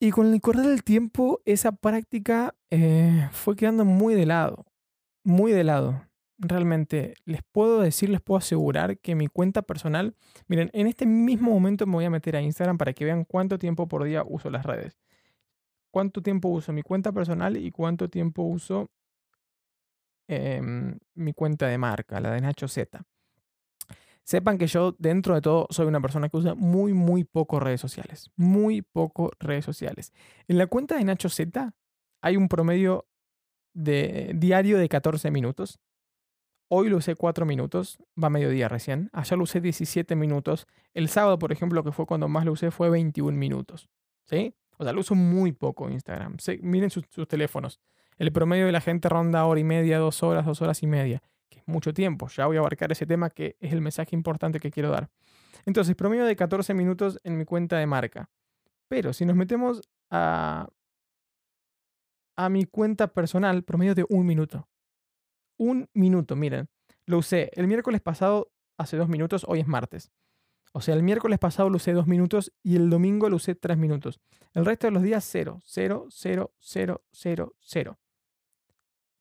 Y 0.00 0.10
con 0.12 0.32
el 0.32 0.40
correr 0.40 0.66
del 0.66 0.84
tiempo, 0.84 1.40
esa 1.44 1.72
práctica 1.72 2.54
eh, 2.70 3.28
fue 3.32 3.56
quedando 3.56 3.84
muy 3.84 4.14
de 4.14 4.26
lado, 4.26 4.64
muy 5.24 5.50
de 5.52 5.64
lado. 5.64 6.04
Realmente, 6.38 7.14
les 7.24 7.42
puedo 7.50 7.80
decir, 7.80 8.08
les 8.08 8.20
puedo 8.20 8.38
asegurar 8.38 8.98
que 8.98 9.16
mi 9.16 9.26
cuenta 9.26 9.62
personal, 9.62 10.14
miren, 10.46 10.70
en 10.72 10.86
este 10.86 11.04
mismo 11.04 11.50
momento 11.50 11.84
me 11.84 11.94
voy 11.94 12.04
a 12.04 12.10
meter 12.10 12.36
a 12.36 12.42
Instagram 12.42 12.78
para 12.78 12.92
que 12.92 13.04
vean 13.04 13.24
cuánto 13.24 13.58
tiempo 13.58 13.88
por 13.88 14.04
día 14.04 14.22
uso 14.24 14.50
las 14.50 14.64
redes. 14.64 14.96
Cuánto 15.90 16.22
tiempo 16.22 16.48
uso 16.48 16.72
mi 16.72 16.82
cuenta 16.82 17.10
personal 17.12 17.56
y 17.56 17.72
cuánto 17.72 18.08
tiempo 18.08 18.42
uso 18.42 18.90
em, 20.28 20.96
mi 21.14 21.32
cuenta 21.32 21.66
de 21.66 21.78
marca, 21.78 22.20
la 22.20 22.30
de 22.30 22.40
Nacho 22.40 22.68
Z. 22.68 23.02
Sepan 24.28 24.58
que 24.58 24.66
yo, 24.66 24.94
dentro 24.98 25.34
de 25.34 25.40
todo, 25.40 25.66
soy 25.70 25.86
una 25.86 26.02
persona 26.02 26.28
que 26.28 26.36
usa 26.36 26.54
muy, 26.54 26.92
muy 26.92 27.24
poco 27.24 27.60
redes 27.60 27.80
sociales. 27.80 28.30
Muy 28.36 28.82
poco 28.82 29.30
redes 29.40 29.64
sociales. 29.64 30.12
En 30.48 30.58
la 30.58 30.66
cuenta 30.66 30.98
de 30.98 31.04
Nacho 31.04 31.30
Z 31.30 31.72
hay 32.20 32.36
un 32.36 32.48
promedio 32.48 33.08
de 33.72 34.32
diario 34.34 34.76
de 34.76 34.86
14 34.86 35.30
minutos. 35.30 35.80
Hoy 36.68 36.90
lo 36.90 36.98
usé 36.98 37.14
4 37.14 37.46
minutos, 37.46 37.96
va 38.22 38.26
a 38.26 38.30
mediodía 38.30 38.68
recién. 38.68 39.08
Ayer 39.14 39.38
lo 39.38 39.44
usé 39.44 39.62
17 39.62 40.14
minutos. 40.14 40.66
El 40.92 41.08
sábado, 41.08 41.38
por 41.38 41.50
ejemplo, 41.50 41.82
que 41.82 41.92
fue 41.92 42.04
cuando 42.04 42.28
más 42.28 42.44
lo 42.44 42.52
usé, 42.52 42.70
fue 42.70 42.90
21 42.90 43.34
minutos. 43.34 43.88
¿Sí? 44.24 44.54
O 44.76 44.84
sea, 44.84 44.92
lo 44.92 45.00
uso 45.00 45.14
muy 45.14 45.52
poco 45.52 45.88
Instagram. 45.88 46.36
miren 46.60 46.90
sus, 46.90 47.06
sus 47.08 47.26
teléfonos. 47.28 47.80
El 48.18 48.30
promedio 48.30 48.66
de 48.66 48.72
la 48.72 48.82
gente 48.82 49.08
ronda 49.08 49.46
hora 49.46 49.58
y 49.58 49.64
media, 49.64 49.98
dos 49.98 50.22
horas, 50.22 50.44
dos 50.44 50.60
horas 50.60 50.82
y 50.82 50.86
media 50.86 51.22
que 51.48 51.60
es 51.60 51.68
mucho 51.68 51.92
tiempo. 51.92 52.28
Ya 52.28 52.46
voy 52.46 52.56
a 52.56 52.60
abarcar 52.60 52.92
ese 52.92 53.06
tema 53.06 53.30
que 53.30 53.56
es 53.60 53.72
el 53.72 53.80
mensaje 53.80 54.14
importante 54.14 54.60
que 54.60 54.70
quiero 54.70 54.90
dar. 54.90 55.10
Entonces, 55.66 55.94
promedio 55.96 56.24
de 56.24 56.36
14 56.36 56.74
minutos 56.74 57.20
en 57.24 57.36
mi 57.38 57.44
cuenta 57.44 57.78
de 57.78 57.86
marca. 57.86 58.30
Pero 58.88 59.12
si 59.12 59.26
nos 59.26 59.36
metemos 59.36 59.82
a, 60.10 60.68
a 62.36 62.48
mi 62.48 62.64
cuenta 62.64 63.08
personal, 63.08 63.64
promedio 63.64 63.94
de 63.94 64.06
un 64.08 64.26
minuto. 64.26 64.68
Un 65.58 65.88
minuto, 65.92 66.36
miren. 66.36 66.68
Lo 67.04 67.18
usé 67.18 67.50
el 67.54 67.66
miércoles 67.66 68.00
pasado 68.00 68.52
hace 68.76 68.96
dos 68.96 69.08
minutos, 69.08 69.44
hoy 69.48 69.60
es 69.60 69.66
martes. 69.66 70.10
O 70.72 70.80
sea, 70.80 70.94
el 70.94 71.02
miércoles 71.02 71.38
pasado 71.38 71.70
lo 71.70 71.76
usé 71.76 71.92
dos 71.92 72.06
minutos 72.06 72.52
y 72.62 72.76
el 72.76 72.90
domingo 72.90 73.28
lo 73.28 73.36
usé 73.36 73.54
tres 73.54 73.78
minutos. 73.78 74.20
El 74.52 74.64
resto 74.64 74.86
de 74.86 74.92
los 74.92 75.02
días, 75.02 75.24
cero, 75.24 75.60
cero, 75.64 76.06
cero, 76.10 76.52
cero, 76.58 77.02
cero, 77.10 77.54
cero. 77.60 77.98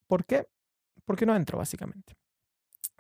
¿Por 0.08 0.26
qué? 0.26 0.48
Porque 1.08 1.26
no 1.26 1.36
entro, 1.36 1.58
básicamente. 1.58 2.18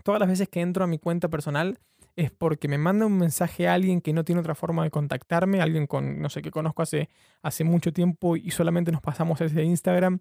Todas 0.03 0.19
las 0.19 0.29
veces 0.29 0.47
que 0.47 0.61
entro 0.61 0.85
a 0.85 0.87
mi 0.87 0.97
cuenta 0.97 1.27
personal 1.27 1.77
es 2.15 2.31
porque 2.31 2.69
me 2.69 2.77
manda 2.77 3.05
un 3.05 3.17
mensaje 3.17 3.67
a 3.67 3.73
alguien 3.73 3.99
que 3.99 4.13
no 4.13 4.23
tiene 4.23 4.39
otra 4.39 4.55
forma 4.55 4.83
de 4.83 4.89
contactarme, 4.89 5.61
alguien 5.61 5.85
con, 5.85 6.21
no 6.21 6.29
sé, 6.29 6.41
que 6.41 6.49
conozco 6.49 6.81
hace, 6.81 7.09
hace 7.43 7.65
mucho 7.65 7.91
tiempo 7.91 8.37
y 8.37 8.49
solamente 8.51 8.93
nos 8.93 9.01
pasamos 9.01 9.39
desde 9.39 9.63
Instagram, 9.63 10.19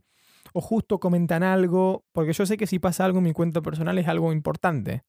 o 0.52 0.60
justo 0.60 0.98
comentan 0.98 1.44
algo, 1.44 2.04
porque 2.12 2.32
yo 2.32 2.44
sé 2.44 2.56
que 2.56 2.66
si 2.66 2.80
pasa 2.80 3.04
algo 3.04 3.18
en 3.18 3.24
mi 3.24 3.32
cuenta 3.32 3.62
personal 3.62 3.96
es 3.98 4.08
algo 4.08 4.32
importante. 4.32 5.04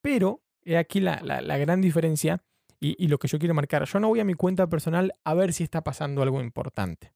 Pero, 0.00 0.40
he 0.64 0.78
aquí 0.78 0.98
la, 0.98 1.18
gran 1.58 1.82
diferencia 1.82 2.42
y 2.80 3.06
lo 3.08 3.18
que 3.18 3.28
yo 3.28 3.38
quiero 3.38 3.54
marcar. 3.54 3.84
Yo 3.84 4.00
no 4.00 4.08
voy 4.08 4.20
a 4.20 4.24
mi 4.24 4.34
cuenta 4.34 4.66
personal 4.66 5.12
a 5.22 5.34
ver 5.34 5.52
si 5.52 5.62
está 5.62 5.82
pasando 5.82 6.22
algo 6.22 6.40
importante. 6.40 7.12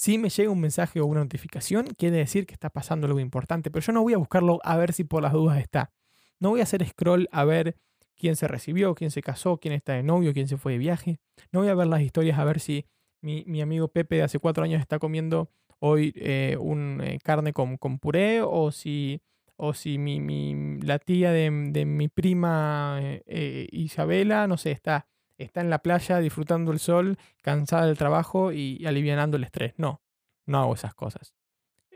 Si 0.00 0.16
me 0.16 0.30
llega 0.30 0.50
un 0.50 0.60
mensaje 0.60 0.98
o 0.98 1.04
una 1.04 1.20
notificación, 1.20 1.88
quiere 1.88 2.16
decir 2.16 2.46
que 2.46 2.54
está 2.54 2.70
pasando 2.70 3.06
algo 3.06 3.20
importante, 3.20 3.70
pero 3.70 3.84
yo 3.84 3.92
no 3.92 4.00
voy 4.00 4.14
a 4.14 4.16
buscarlo 4.16 4.58
a 4.64 4.78
ver 4.78 4.94
si 4.94 5.04
por 5.04 5.22
las 5.22 5.34
dudas 5.34 5.58
está. 5.58 5.92
No 6.38 6.48
voy 6.48 6.60
a 6.60 6.62
hacer 6.62 6.82
scroll 6.88 7.28
a 7.32 7.44
ver 7.44 7.76
quién 8.16 8.34
se 8.34 8.48
recibió, 8.48 8.94
quién 8.94 9.10
se 9.10 9.20
casó, 9.20 9.58
quién 9.58 9.74
está 9.74 9.92
de 9.92 10.02
novio, 10.02 10.32
quién 10.32 10.48
se 10.48 10.56
fue 10.56 10.72
de 10.72 10.78
viaje. 10.78 11.20
No 11.52 11.60
voy 11.60 11.68
a 11.68 11.74
ver 11.74 11.86
las 11.86 12.00
historias 12.00 12.38
a 12.38 12.44
ver 12.44 12.60
si 12.60 12.86
mi, 13.20 13.60
amigo 13.60 13.88
Pepe 13.88 14.16
de 14.16 14.22
hace 14.22 14.38
cuatro 14.38 14.64
años 14.64 14.80
está 14.80 14.98
comiendo 14.98 15.50
hoy 15.80 16.14
eh, 16.16 16.56
un 16.58 17.02
eh, 17.04 17.18
carne 17.22 17.52
con, 17.52 17.76
puré 17.98 18.40
o 18.40 18.72
si, 18.72 19.20
o 19.56 19.74
si 19.74 19.98
mi, 19.98 20.78
la 20.80 20.98
tía 20.98 21.30
de, 21.30 21.50
mi 21.50 22.08
prima 22.08 23.00
eh, 23.02 23.68
Isabela, 23.70 24.46
no 24.46 24.56
sé, 24.56 24.70
está 24.70 25.08
está 25.42 25.60
en 25.60 25.70
la 25.70 25.80
playa 25.80 26.18
disfrutando 26.18 26.72
el 26.72 26.78
sol, 26.78 27.18
cansada 27.42 27.86
del 27.86 27.98
trabajo 27.98 28.52
y 28.52 28.84
alivianando 28.86 29.36
el 29.36 29.44
estrés. 29.44 29.74
No, 29.76 30.02
no 30.46 30.60
hago 30.60 30.74
esas 30.74 30.94
cosas. 30.94 31.34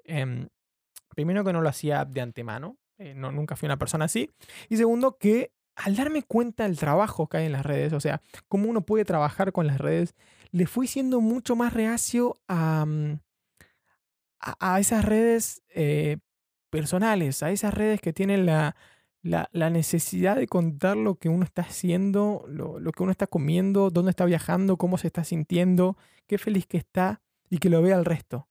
Em, 0.04 0.48
primero 1.14 1.44
que 1.44 1.52
no 1.52 1.60
lo 1.60 1.68
hacía 1.68 2.04
de 2.04 2.20
antemano, 2.20 2.78
eh, 2.98 3.14
no, 3.14 3.32
nunca 3.32 3.56
fui 3.56 3.66
una 3.66 3.78
persona 3.78 4.06
así. 4.06 4.30
Y 4.68 4.76
segundo 4.76 5.18
que 5.18 5.52
al 5.76 5.96
darme 5.96 6.22
cuenta 6.22 6.64
del 6.64 6.78
trabajo 6.78 7.28
que 7.28 7.38
hay 7.38 7.46
en 7.46 7.52
las 7.52 7.66
redes, 7.66 7.92
o 7.92 8.00
sea, 8.00 8.20
cómo 8.48 8.68
uno 8.68 8.82
puede 8.82 9.04
trabajar 9.04 9.52
con 9.52 9.66
las 9.66 9.78
redes, 9.78 10.14
le 10.52 10.66
fui 10.66 10.86
siendo 10.86 11.20
mucho 11.20 11.56
más 11.56 11.72
reacio 11.72 12.40
a, 12.46 12.84
mm, 12.86 13.18
a, 14.38 14.78
esas 14.78 15.04
redes 15.04 15.62
eh, 15.74 16.18
personales, 16.70 17.42
a 17.42 17.50
esas 17.50 17.74
redes 17.74 18.00
que 18.00 18.12
tienen 18.12 18.46
la, 18.46 18.76
la, 19.24 19.70
necesidad 19.70 20.36
de 20.36 20.46
contar 20.46 20.96
lo 20.98 21.16
que 21.16 21.30
uno 21.30 21.44
está 21.44 21.62
haciendo, 21.62 22.44
lo, 22.46 22.92
que 22.92 23.02
uno 23.02 23.10
está 23.10 23.26
comiendo, 23.26 23.90
dónde 23.90 24.10
está 24.10 24.26
viajando, 24.26 24.76
cómo 24.76 24.98
se 24.98 25.06
está 25.06 25.24
sintiendo, 25.24 25.96
qué 26.26 26.36
feliz 26.36 26.66
que 26.66 26.76
está 26.76 27.22
y 27.48 27.58
que 27.58 27.70
lo 27.70 27.80
vea 27.80 27.96
el 27.96 28.04
resto. 28.04 28.48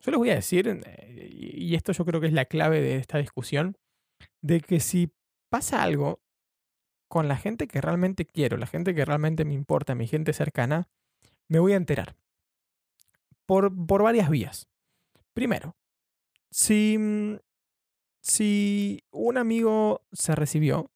Yo 0.00 0.10
les 0.10 0.18
voy 0.18 0.30
a 0.30 0.34
decir, 0.34 0.66
eh, 0.66 1.30
y 1.30 1.74
esto 1.74 1.92
yo 1.92 2.04
creo 2.06 2.20
que 2.20 2.26
es 2.26 2.32
la 2.32 2.46
clave 2.46 2.80
de 2.80 2.96
esta 2.96 3.18
discusión, 3.18 3.76
de 4.40 4.60
que 4.60 4.80
si 4.80 5.12
pasa 5.50 5.82
algo 5.82 6.22
con 7.06 7.28
la 7.28 7.36
gente 7.36 7.68
que 7.68 7.82
realmente 7.82 8.24
quiero, 8.24 8.56
la 8.56 8.66
gente 8.66 8.94
que 8.94 9.04
realmente 9.04 9.44
me 9.44 9.52
importa, 9.52 9.94
mi 9.94 10.06
gente 10.08 10.32
cercana, 10.32 10.88
me 11.48 11.58
voy 11.58 11.74
a 11.74 11.76
enterar. 11.76 12.16
Por, 13.44 13.74
por 13.86 14.02
varias 14.02 14.30
vías. 14.30 14.68
Primero, 15.34 15.76
si 16.50 16.96
mm, 16.98 17.36
si 18.22 19.04
un 19.10 19.36
amigo 19.36 20.06
se 20.12 20.34
recibió, 20.34 20.90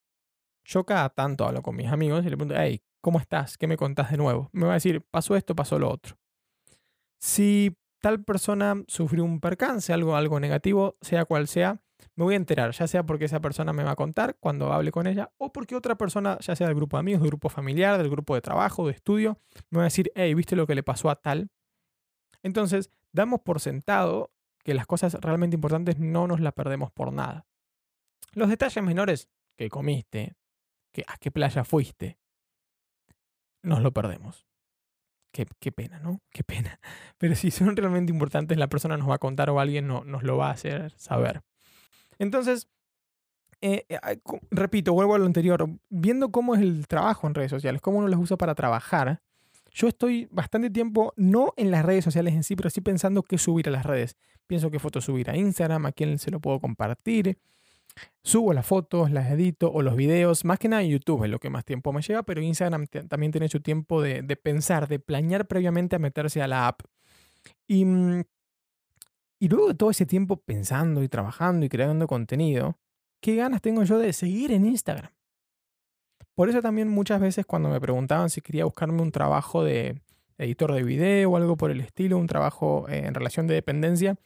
yo 0.65 0.85
cada 0.85 1.11
tanto 1.11 1.45
hablo 1.45 1.63
con 1.63 1.77
mis 1.77 1.89
amigos 1.89 2.25
y 2.25 2.31
le 2.31 2.37
pregunto, 2.37 2.55
hey, 2.57 2.83
¿cómo 3.01 3.19
estás? 3.19 3.59
¿Qué 3.59 3.67
me 3.67 3.77
contás 3.77 4.11
de 4.11 4.17
nuevo? 4.17 4.49
Me 4.53 4.65
va 4.65 4.73
a 4.73 4.75
decir, 4.75 5.03
pasó 5.11 5.37
esto, 5.37 5.55
pasó 5.55 5.79
lo 5.79 5.91
otro. 5.91 6.17
Si 7.19 7.77
tal 8.01 8.23
persona 8.25 8.83
sufrió 8.87 9.25
un 9.25 9.41
percance, 9.41 9.93
algo, 9.93 10.17
algo 10.17 10.39
negativo, 10.39 10.97
sea 11.01 11.25
cual 11.25 11.49
sea, 11.49 11.83
me 12.15 12.25
voy 12.25 12.35
a 12.35 12.37
enterar, 12.37 12.71
ya 12.71 12.87
sea 12.87 13.05
porque 13.05 13.25
esa 13.25 13.41
persona 13.41 13.73
me 13.73 13.83
va 13.83 13.93
a 13.93 13.97
contar 13.97 14.37
cuando 14.39 14.73
hable 14.73 14.93
con 14.93 15.07
ella, 15.07 15.33
o 15.39 15.53
porque 15.53 15.75
otra 15.75 15.97
persona, 15.97 16.39
ya 16.41 16.55
sea 16.55 16.69
del 16.69 16.77
grupo 16.77 16.97
de 16.97 17.01
amigos, 17.01 17.23
del 17.23 17.31
grupo 17.31 17.49
familiar, 17.49 17.99
del 17.99 18.11
grupo 18.11 18.35
de 18.35 18.41
trabajo, 18.41 18.87
de 18.87 18.93
estudio, 18.93 19.41
me 19.71 19.79
va 19.79 19.85
a 19.85 19.87
decir, 19.87 20.13
hey, 20.15 20.33
¿viste 20.35 20.55
lo 20.55 20.67
que 20.67 20.75
le 20.75 20.83
pasó 20.83 21.11
a 21.11 21.17
tal? 21.17 21.51
Entonces, 22.43 22.91
damos 23.13 23.41
por 23.41 23.61
sentado 23.61 24.31
que 24.67 24.75
las 24.75 24.89
cosas 24.89 25.15
realmente 25.21 25.55
importantes 25.55 26.01
no 26.01 26.27
nos 26.27 26.41
las 26.41 26.53
perdemos 26.53 26.91
por 26.91 27.13
nada. 27.13 27.47
Los 28.33 28.49
detalles 28.49 28.83
menores, 28.83 29.29
que 29.57 29.69
comiste, 29.69 30.35
que, 30.93 31.05
a 31.07 31.17
qué 31.19 31.31
playa 31.31 31.63
fuiste, 31.63 32.19
nos 33.63 33.81
lo 33.81 33.93
perdemos. 33.93 34.45
Qué, 35.33 35.47
qué, 35.61 35.71
pena, 35.71 36.01
¿no? 36.01 36.21
Qué 36.31 36.43
pena. 36.43 36.81
Pero 37.19 37.37
si 37.37 37.53
son 37.53 37.77
realmente 37.77 38.11
importantes, 38.11 38.59
la 38.59 38.67
persona 38.67 38.97
nos 38.97 39.09
va 39.09 39.15
a 39.15 39.19
contar 39.19 39.51
o 39.51 39.61
alguien 39.61 39.87
no, 39.87 40.03
nos 40.03 40.25
lo 40.25 40.37
va 40.37 40.49
a 40.49 40.55
hacer 40.55 40.91
saber. 40.97 41.43
Entonces, 42.19 42.69
eh, 43.61 43.87
eh, 43.89 44.19
repito, 44.51 44.95
vuelvo 44.95 45.15
a 45.15 45.19
lo 45.19 45.27
anterior, 45.27 45.65
viendo 45.91 46.33
cómo 46.33 46.57
es 46.57 46.61
el 46.61 46.89
trabajo 46.89 47.29
en 47.29 47.37
redes 47.37 47.53
sociales, 47.53 47.81
cómo 47.81 47.99
uno 47.99 48.09
los 48.09 48.19
usa 48.19 48.37
para 48.37 48.57
trabajar, 48.57 49.23
yo 49.77 49.89
estoy 49.89 50.27
bastante 50.31 50.71
tiempo, 50.71 51.13
no 51.17 51.53
en 51.59 51.71
las 51.71 51.85
redes 51.85 52.03
sociales 52.03 52.33
en 52.33 52.45
sí, 52.45 52.57
pero 52.57 52.71
sí 52.71 52.81
pensando 52.81 53.23
qué 53.23 53.37
subir 53.37 53.69
a 53.69 53.71
las 53.71 53.85
redes. 53.85 54.17
Pienso 54.47 54.71
qué 54.71 54.79
foto 54.79 55.03
subir 55.03 55.29
a 55.29 55.37
Instagram, 55.37 55.85
a 55.85 55.93
quién 55.93 56.19
se 56.19 56.31
lo 56.31 56.41
puedo 56.41 56.61
compartir. 56.61 57.39
Subo 58.23 58.55
las 58.55 58.65
fotos, 58.65 59.11
las 59.11 59.31
edito 59.31 59.71
o 59.71 59.83
los 59.83 59.95
videos, 59.95 60.47
más 60.47 60.59
que 60.59 60.69
nada 60.69 60.83
en 60.83 60.89
YouTube 60.89 61.25
es 61.25 61.31
lo 61.31 61.39
que 61.39 61.51
más 61.51 61.67
tiempo 61.67 61.93
me 61.93 62.01
lleva, 62.01 62.23
pero 62.23 62.41
Instagram 62.41 62.87
también 62.87 63.33
tiene 63.33 63.49
su 63.49 63.61
tiempo 63.61 64.01
de, 64.01 64.23
pensar, 64.43 64.89
de 64.89 64.99
planear 64.99 65.47
previamente 65.47 65.97
a 65.97 65.99
meterse 65.99 66.41
a 66.41 66.49
la 66.49 66.69
app. 66.69 66.81
Y 67.67 67.85
luego 67.85 69.69
de 69.69 69.75
todo 69.75 69.91
ese 69.91 70.07
tiempo 70.07 70.39
pensando 70.39 71.03
y 71.03 71.09
trabajando 71.09 71.67
y 71.67 71.69
creando 71.69 72.07
contenido, 72.07 72.79
¿qué 73.21 73.37
ganas 73.37 73.61
tengo 73.61 73.83
yo 73.83 73.99
de 73.99 74.15
seguir 74.15 74.53
en 74.53 74.65
Instagram? 74.65 75.11
Por 76.37 76.51
eso 76.51 76.61
también 76.61 76.89
muchas 76.89 77.19
veces 77.19 77.47
cuando 77.47 77.71
me 77.71 77.81
preguntaban 77.81 78.29
si 78.29 78.43
quería 78.43 78.67
buscarme 78.67 79.01
un 79.01 79.11
trabajo 79.11 79.65
de 79.65 80.03
editor 80.37 80.75
de 80.75 80.83
video 80.83 81.31
o 81.31 81.37
algo 81.39 81.57
por 81.57 81.71
el 81.71 81.81
estilo, 81.81 82.19
un 82.19 82.27
trabajo 82.27 82.85
en 82.91 83.15
relación 83.15 83.47
de 83.47 83.55
dependencia, 83.55 84.17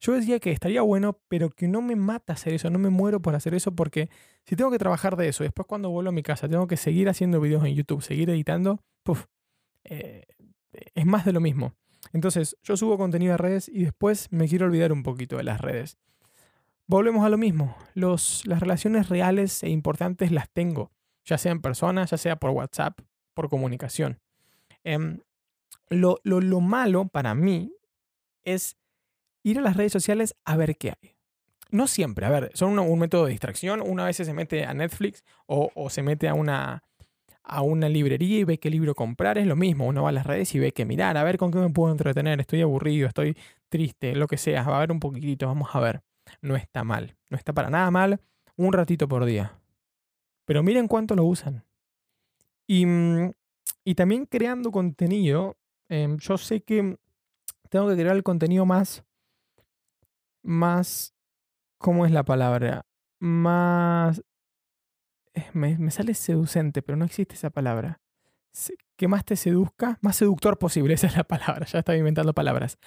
yo 0.00 0.12
decía 0.12 0.38
que 0.38 0.52
estaría 0.52 0.80
bueno, 0.82 1.18
pero 1.26 1.50
que 1.50 1.66
no 1.66 1.82
me 1.82 1.96
mata 1.96 2.34
hacer 2.34 2.54
eso, 2.54 2.70
no 2.70 2.78
me 2.78 2.88
muero 2.88 3.20
por 3.20 3.34
hacer 3.34 3.52
eso 3.52 3.72
porque 3.72 4.08
si 4.44 4.54
tengo 4.54 4.70
que 4.70 4.78
trabajar 4.78 5.16
de 5.16 5.26
eso, 5.26 5.42
después 5.42 5.66
cuando 5.66 5.90
vuelvo 5.90 6.10
a 6.10 6.12
mi 6.12 6.22
casa 6.22 6.48
tengo 6.48 6.68
que 6.68 6.76
seguir 6.76 7.08
haciendo 7.08 7.40
videos 7.40 7.64
en 7.64 7.74
YouTube, 7.74 8.00
seguir 8.00 8.30
editando, 8.30 8.78
puff, 9.02 9.24
eh, 9.82 10.24
es 10.94 11.04
más 11.04 11.24
de 11.24 11.32
lo 11.32 11.40
mismo. 11.40 11.74
Entonces, 12.12 12.56
yo 12.62 12.76
subo 12.76 12.96
contenido 12.96 13.34
a 13.34 13.38
redes 13.38 13.68
y 13.68 13.82
después 13.82 14.28
me 14.30 14.46
quiero 14.46 14.66
olvidar 14.66 14.92
un 14.92 15.02
poquito 15.02 15.36
de 15.36 15.42
las 15.42 15.60
redes. 15.60 15.98
Volvemos 16.86 17.26
a 17.26 17.28
lo 17.28 17.38
mismo. 17.38 17.76
Los, 17.94 18.46
las 18.46 18.60
relaciones 18.60 19.08
reales 19.08 19.64
e 19.64 19.70
importantes 19.70 20.30
las 20.30 20.48
tengo 20.48 20.92
ya 21.26 21.36
sea 21.36 21.52
en 21.52 21.60
persona, 21.60 22.06
ya 22.06 22.16
sea 22.16 22.36
por 22.36 22.50
WhatsApp, 22.50 23.00
por 23.34 23.50
comunicación. 23.50 24.20
Em, 24.84 25.20
lo, 25.90 26.20
malo 26.60 27.08
para 27.08 27.34
mí 27.34 27.74
es 28.44 28.76
ir 29.42 29.58
a 29.58 29.62
las 29.62 29.76
redes 29.76 29.92
sociales 29.92 30.36
a 30.44 30.56
ver 30.56 30.76
qué 30.76 30.90
hay. 30.90 31.16
No 31.70 31.88
siempre, 31.88 32.24
a 32.24 32.30
ver, 32.30 32.50
son 32.54 32.78
un, 32.78 32.98
método 32.98 33.26
de 33.26 33.32
distracción. 33.32 33.80
Una 33.80 34.04
vez 34.04 34.16
se 34.16 34.32
mete 34.32 34.64
a 34.64 34.72
Netflix 34.72 35.24
o, 35.46 35.90
se 35.90 36.02
mete 36.02 36.28
a 36.28 36.34
una, 36.34 36.84
a 37.42 37.62
una 37.62 37.88
librería 37.88 38.38
y 38.38 38.44
ve 38.44 38.58
qué 38.58 38.70
libro 38.70 38.94
comprar, 38.94 39.36
es 39.36 39.46
lo 39.46 39.56
mismo. 39.56 39.86
Uno 39.86 40.04
va 40.04 40.10
a 40.10 40.12
las 40.12 40.26
redes 40.26 40.54
y 40.54 40.60
ve 40.60 40.70
que 40.72 40.84
mirar, 40.84 41.16
a 41.16 41.24
ver 41.24 41.38
con 41.38 41.50
qué 41.50 41.58
me 41.58 41.70
puedo 41.70 41.90
entretener, 41.90 42.40
estoy 42.40 42.62
aburrido, 42.62 43.08
estoy 43.08 43.36
triste, 43.68 44.14
lo 44.14 44.28
que 44.28 44.36
sea, 44.36 44.62
va 44.62 44.76
a 44.76 44.80
ver 44.80 44.92
un 44.92 45.00
poquitito, 45.00 45.46
vamos 45.48 45.70
a 45.72 45.80
ver. 45.80 46.02
No 46.40 46.54
está 46.54 46.84
mal, 46.84 47.16
no 47.28 47.36
está 47.36 47.52
para 47.52 47.70
nada 47.70 47.90
mal, 47.90 48.20
un 48.56 48.72
ratito 48.72 49.08
por 49.08 49.24
día. 49.24 49.58
Pero 50.46 50.62
miren 50.62 50.88
cuánto 50.88 51.14
lo 51.14 51.24
usan. 51.24 51.64
Y, 52.66 52.86
mm, 52.86 53.32
también 53.94 54.26
creando 54.26 54.72
contenido, 54.72 55.56
em, 55.88 56.16
yo 56.18 56.38
sé 56.38 56.62
que 56.62 56.98
tengo 57.70 57.88
que 57.88 57.94
crear 57.96 58.16
el 58.16 58.22
contenido 58.22 58.64
más, 58.66 59.04
más, 60.42 61.14
¿cómo 61.78 62.06
es 62.06 62.12
la 62.12 62.24
palabra? 62.24 62.86
Más, 63.20 64.22
eh, 65.34 65.44
me, 65.52 65.78
me 65.78 65.90
sale 65.90 66.14
seducente, 66.14 66.82
pero 66.82 66.96
no 66.96 67.04
existe 67.04 67.34
esa 67.34 67.50
palabra 67.50 68.00
que 68.96 69.08
más 69.08 69.24
te 69.24 69.36
seduzca, 69.36 69.98
más 70.00 70.16
seductor 70.16 70.58
posible, 70.58 70.94
esa 70.94 71.06
es 71.06 71.16
la 71.16 71.24
palabra, 71.24 71.66
ya 71.66 71.80
estaba 71.80 71.96
inventando 71.96 72.32
palabras. 72.32 72.78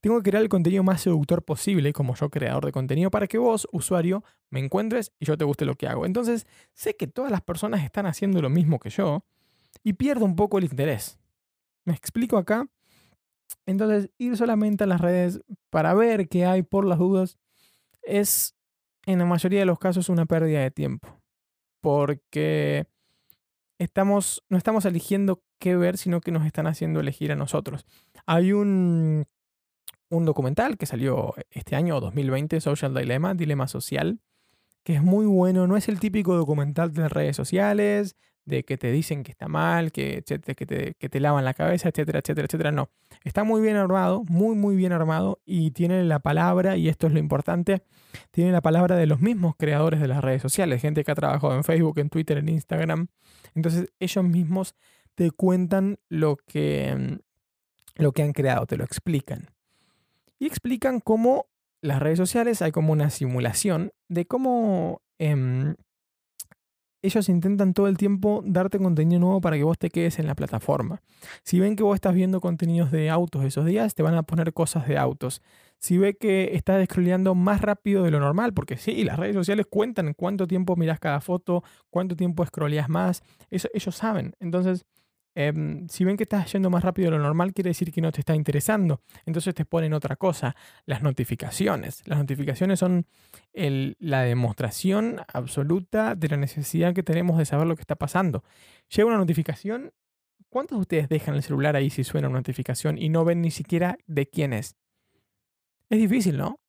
Tengo 0.00 0.18
que 0.18 0.30
crear 0.30 0.42
el 0.42 0.48
contenido 0.48 0.82
más 0.82 1.00
seductor 1.00 1.44
posible 1.44 1.92
como 1.92 2.14
yo 2.14 2.30
creador 2.30 2.64
de 2.64 2.72
contenido 2.72 3.10
para 3.10 3.26
que 3.26 3.38
vos, 3.38 3.68
usuario, 3.72 4.22
me 4.50 4.60
encuentres 4.60 5.12
y 5.18 5.24
yo 5.24 5.36
te 5.36 5.44
guste 5.44 5.64
lo 5.64 5.74
que 5.74 5.88
hago. 5.88 6.06
Entonces, 6.06 6.46
sé 6.72 6.96
que 6.96 7.06
todas 7.06 7.30
las 7.30 7.42
personas 7.42 7.84
están 7.84 8.06
haciendo 8.06 8.40
lo 8.40 8.50
mismo 8.50 8.78
que 8.78 8.90
yo 8.90 9.24
y 9.82 9.94
pierdo 9.94 10.24
un 10.24 10.36
poco 10.36 10.58
el 10.58 10.64
interés. 10.64 11.18
¿Me 11.84 11.94
explico 11.94 12.36
acá? 12.36 12.68
Entonces, 13.64 14.10
ir 14.18 14.36
solamente 14.36 14.84
a 14.84 14.86
las 14.86 15.00
redes 15.00 15.40
para 15.70 15.94
ver 15.94 16.28
qué 16.28 16.46
hay 16.46 16.62
por 16.62 16.84
las 16.84 16.98
dudas 16.98 17.38
es, 18.02 18.54
en 19.06 19.18
la 19.18 19.24
mayoría 19.24 19.60
de 19.60 19.66
los 19.66 19.78
casos, 19.78 20.08
una 20.08 20.26
pérdida 20.26 20.60
de 20.60 20.70
tiempo. 20.70 21.20
Porque 21.80 22.86
estamos, 23.78 24.44
no 24.48 24.58
estamos 24.58 24.84
eligiendo 24.84 25.42
qué 25.58 25.76
ver, 25.76 25.98
sino 25.98 26.20
que 26.20 26.32
nos 26.32 26.46
están 26.46 26.66
haciendo 26.66 27.00
elegir 27.00 27.32
a 27.32 27.36
nosotros. 27.36 27.86
Hay 28.26 28.52
un, 28.52 29.26
un 30.08 30.24
documental 30.24 30.76
que 30.76 30.86
salió 30.86 31.34
este 31.50 31.76
año, 31.76 32.00
2020, 32.00 32.60
Social 32.60 32.94
Dilemma, 32.94 33.34
Dilema 33.34 33.68
Social, 33.68 34.20
que 34.82 34.94
es 34.94 35.02
muy 35.02 35.26
bueno. 35.26 35.66
No 35.66 35.76
es 35.76 35.88
el 35.88 36.00
típico 36.00 36.36
documental 36.36 36.92
de 36.92 37.08
redes 37.08 37.36
sociales, 37.36 38.16
de 38.46 38.64
que 38.64 38.78
te 38.78 38.90
dicen 38.90 39.24
que 39.24 39.32
está 39.32 39.48
mal, 39.48 39.92
que, 39.92 40.22
que, 40.24 40.38
te, 40.38 40.94
que 40.94 41.08
te 41.08 41.20
lavan 41.20 41.44
la 41.44 41.52
cabeza, 41.52 41.88
etcétera, 41.88 42.20
etcétera, 42.20 42.46
etcétera. 42.46 42.72
No, 42.72 42.88
está 43.24 43.44
muy 43.44 43.60
bien 43.60 43.76
armado, 43.76 44.22
muy, 44.28 44.54
muy 44.54 44.76
bien 44.76 44.92
armado 44.92 45.40
y 45.44 45.72
tiene 45.72 46.04
la 46.04 46.20
palabra, 46.20 46.76
y 46.76 46.88
esto 46.88 47.08
es 47.08 47.12
lo 47.12 47.18
importante, 47.18 47.82
tiene 48.30 48.52
la 48.52 48.62
palabra 48.62 48.96
de 48.96 49.06
los 49.06 49.20
mismos 49.20 49.56
creadores 49.58 50.00
de 50.00 50.08
las 50.08 50.22
redes 50.22 50.40
sociales, 50.40 50.80
gente 50.80 51.04
que 51.04 51.10
ha 51.10 51.16
trabajado 51.16 51.54
en 51.54 51.64
Facebook, 51.64 51.98
en 51.98 52.08
Twitter, 52.08 52.38
en 52.38 52.48
Instagram. 52.48 53.08
Entonces 53.54 53.88
ellos 53.98 54.24
mismos 54.24 54.74
te 55.16 55.32
cuentan 55.32 55.98
lo 56.08 56.36
que, 56.36 56.94
mm, 56.96 58.02
lo 58.02 58.12
que 58.12 58.22
han 58.22 58.32
creado, 58.32 58.66
te 58.66 58.76
lo 58.76 58.84
explican. 58.84 59.50
Y 60.38 60.46
explican 60.46 61.00
cómo 61.00 61.46
las 61.80 62.00
redes 62.00 62.18
sociales 62.18 62.62
hay 62.62 62.70
como 62.70 62.92
una 62.92 63.10
simulación 63.10 63.92
de 64.08 64.26
cómo 64.26 65.02
em, 65.18 65.74
ellos 67.06 67.28
intentan 67.28 67.72
todo 67.72 67.88
el 67.88 67.96
tiempo 67.96 68.42
darte 68.44 68.78
contenido 68.78 69.20
nuevo 69.20 69.40
para 69.40 69.56
que 69.56 69.64
vos 69.64 69.78
te 69.78 69.90
quedes 69.90 70.18
en 70.18 70.26
la 70.26 70.34
plataforma. 70.34 71.02
Si 71.42 71.60
ven 71.60 71.76
que 71.76 71.82
vos 71.82 71.94
estás 71.94 72.14
viendo 72.14 72.40
contenidos 72.40 72.90
de 72.90 73.10
autos 73.10 73.44
esos 73.44 73.64
días, 73.64 73.94
te 73.94 74.02
van 74.02 74.14
a 74.14 74.22
poner 74.22 74.52
cosas 74.52 74.86
de 74.86 74.98
autos. 74.98 75.42
Si 75.78 75.98
ve 75.98 76.16
que 76.16 76.54
estás 76.54 76.84
scrolleando 76.86 77.34
más 77.34 77.60
rápido 77.60 78.02
de 78.02 78.10
lo 78.10 78.20
normal, 78.20 78.54
porque 78.54 78.76
sí, 78.76 79.04
las 79.04 79.18
redes 79.18 79.34
sociales 79.34 79.66
cuentan 79.68 80.14
cuánto 80.14 80.46
tiempo 80.46 80.76
miras 80.76 80.98
cada 80.98 81.20
foto, 81.20 81.62
cuánto 81.90 82.16
tiempo 82.16 82.44
scrolleas 82.44 82.88
más, 82.88 83.22
eso 83.50 83.68
ellos 83.74 83.94
saben. 83.94 84.34
Entonces, 84.40 84.86
Em, 85.38 85.86
si 85.90 86.02
ven 86.02 86.16
que 86.16 86.22
estás 86.22 86.50
yendo 86.50 86.70
más 86.70 86.82
rápido 86.82 87.10
de 87.10 87.18
lo 87.18 87.22
normal, 87.22 87.52
quiere 87.52 87.68
decir 87.68 87.92
que 87.92 88.00
no 88.00 88.10
te 88.10 88.20
está 88.20 88.34
interesando. 88.34 89.02
Entonces 89.26 89.54
te 89.54 89.66
ponen 89.66 89.92
otra 89.92 90.16
cosa, 90.16 90.56
las 90.86 91.02
notificaciones. 91.02 92.02
Las 92.06 92.18
notificaciones 92.18 92.78
son 92.78 93.06
la 93.52 94.22
demostración 94.22 95.20
absoluta 95.30 96.14
de 96.14 96.28
la 96.28 96.38
necesidad 96.38 96.94
que 96.94 97.02
tenemos 97.02 97.36
de 97.36 97.44
saber 97.44 97.66
lo 97.66 97.76
que 97.76 97.82
está 97.82 97.96
pasando. 97.96 98.44
Llega 98.88 99.08
una 99.08 99.18
notificación, 99.18 99.92
¿cuántos 100.48 100.78
de 100.78 100.80
ustedes 100.80 101.08
dejan 101.10 101.34
el 101.34 101.42
celular 101.42 101.76
ahí 101.76 101.90
si 101.90 102.02
suena 102.02 102.28
una 102.28 102.38
notificación 102.38 102.96
y 102.96 103.10
no 103.10 103.26
ven 103.26 103.42
ni 103.42 103.50
siquiera 103.50 103.98
de 104.06 104.26
quién 104.30 104.54
es? 104.54 104.74
Es 105.90 105.98
difícil, 105.98 106.38
¿no? 106.38 106.60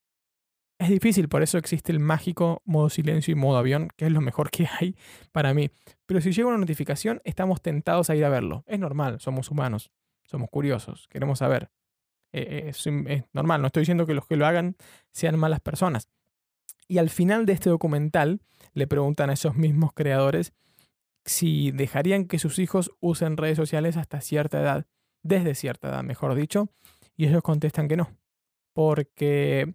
Es 0.80 0.90
difícil, 0.90 1.28
por 1.28 1.42
eso 1.42 1.58
existe 1.58 1.92
el 1.92 2.00
mágico 2.00 2.62
modo 2.64 2.90
silencio 2.90 3.32
y 3.32 3.36
modo 3.36 3.58
avión, 3.58 3.90
que 3.96 4.06
es 4.06 4.12
lo 4.12 4.22
mejor 4.22 4.52
que 4.52 4.68
hay 4.80 4.96
para 5.32 5.54
mí. 5.54 5.72
Pero 6.06 6.22
si 6.22 6.32
llega 6.32 6.50
una 6.50 6.60
notificación, 6.60 7.22
estamos 7.24 7.62
tentados 7.62 8.10
a 8.10 8.16
ir 8.16 8.24
a 8.24 8.30
verlo. 8.30 8.64
Es 8.68 8.80
normal, 8.80 9.20
somos 9.20 9.50
humanos, 9.50 9.92
somos 10.24 10.50
curiosos, 10.52 11.08
queremos 11.10 11.40
saber. 11.40 11.72
Eh, 12.32 12.68
eh, 12.68 12.70
es, 12.70 13.24
normal, 13.34 13.62
no 13.62 13.68
estoy 13.68 13.82
diciendo 13.82 14.06
que 14.06 14.14
los 14.14 14.28
que 14.28 14.36
lo 14.36 14.46
hagan 14.46 14.76
sean 15.12 15.40
malas 15.40 15.62
personas. 15.62 16.10
Y 16.88 17.00
al 17.00 17.10
final 17.10 17.46
de 17.46 17.54
este 17.54 17.70
documental 17.70 18.42
le 18.74 18.86
preguntan 18.86 19.32
a 19.32 19.34
esos 19.34 19.56
mismos 19.56 19.94
creadores 19.94 20.54
si 21.26 21.72
dejarían 21.72 22.26
que 22.26 22.40
sus 22.40 22.60
hijos 22.60 22.92
usen 23.00 23.36
redes 23.36 23.58
sociales 23.58 23.98
hasta 23.98 24.22
cierta 24.22 24.62
edad, 24.62 24.86
desde 25.24 25.56
cierta 25.56 25.90
edad, 25.90 26.04
mejor 26.04 26.36
dicho, 26.36 26.70
y 27.18 27.26
ellos 27.26 27.42
contestan 27.42 27.88
que 27.88 27.98
no, 27.98 28.10
porque 28.74 29.74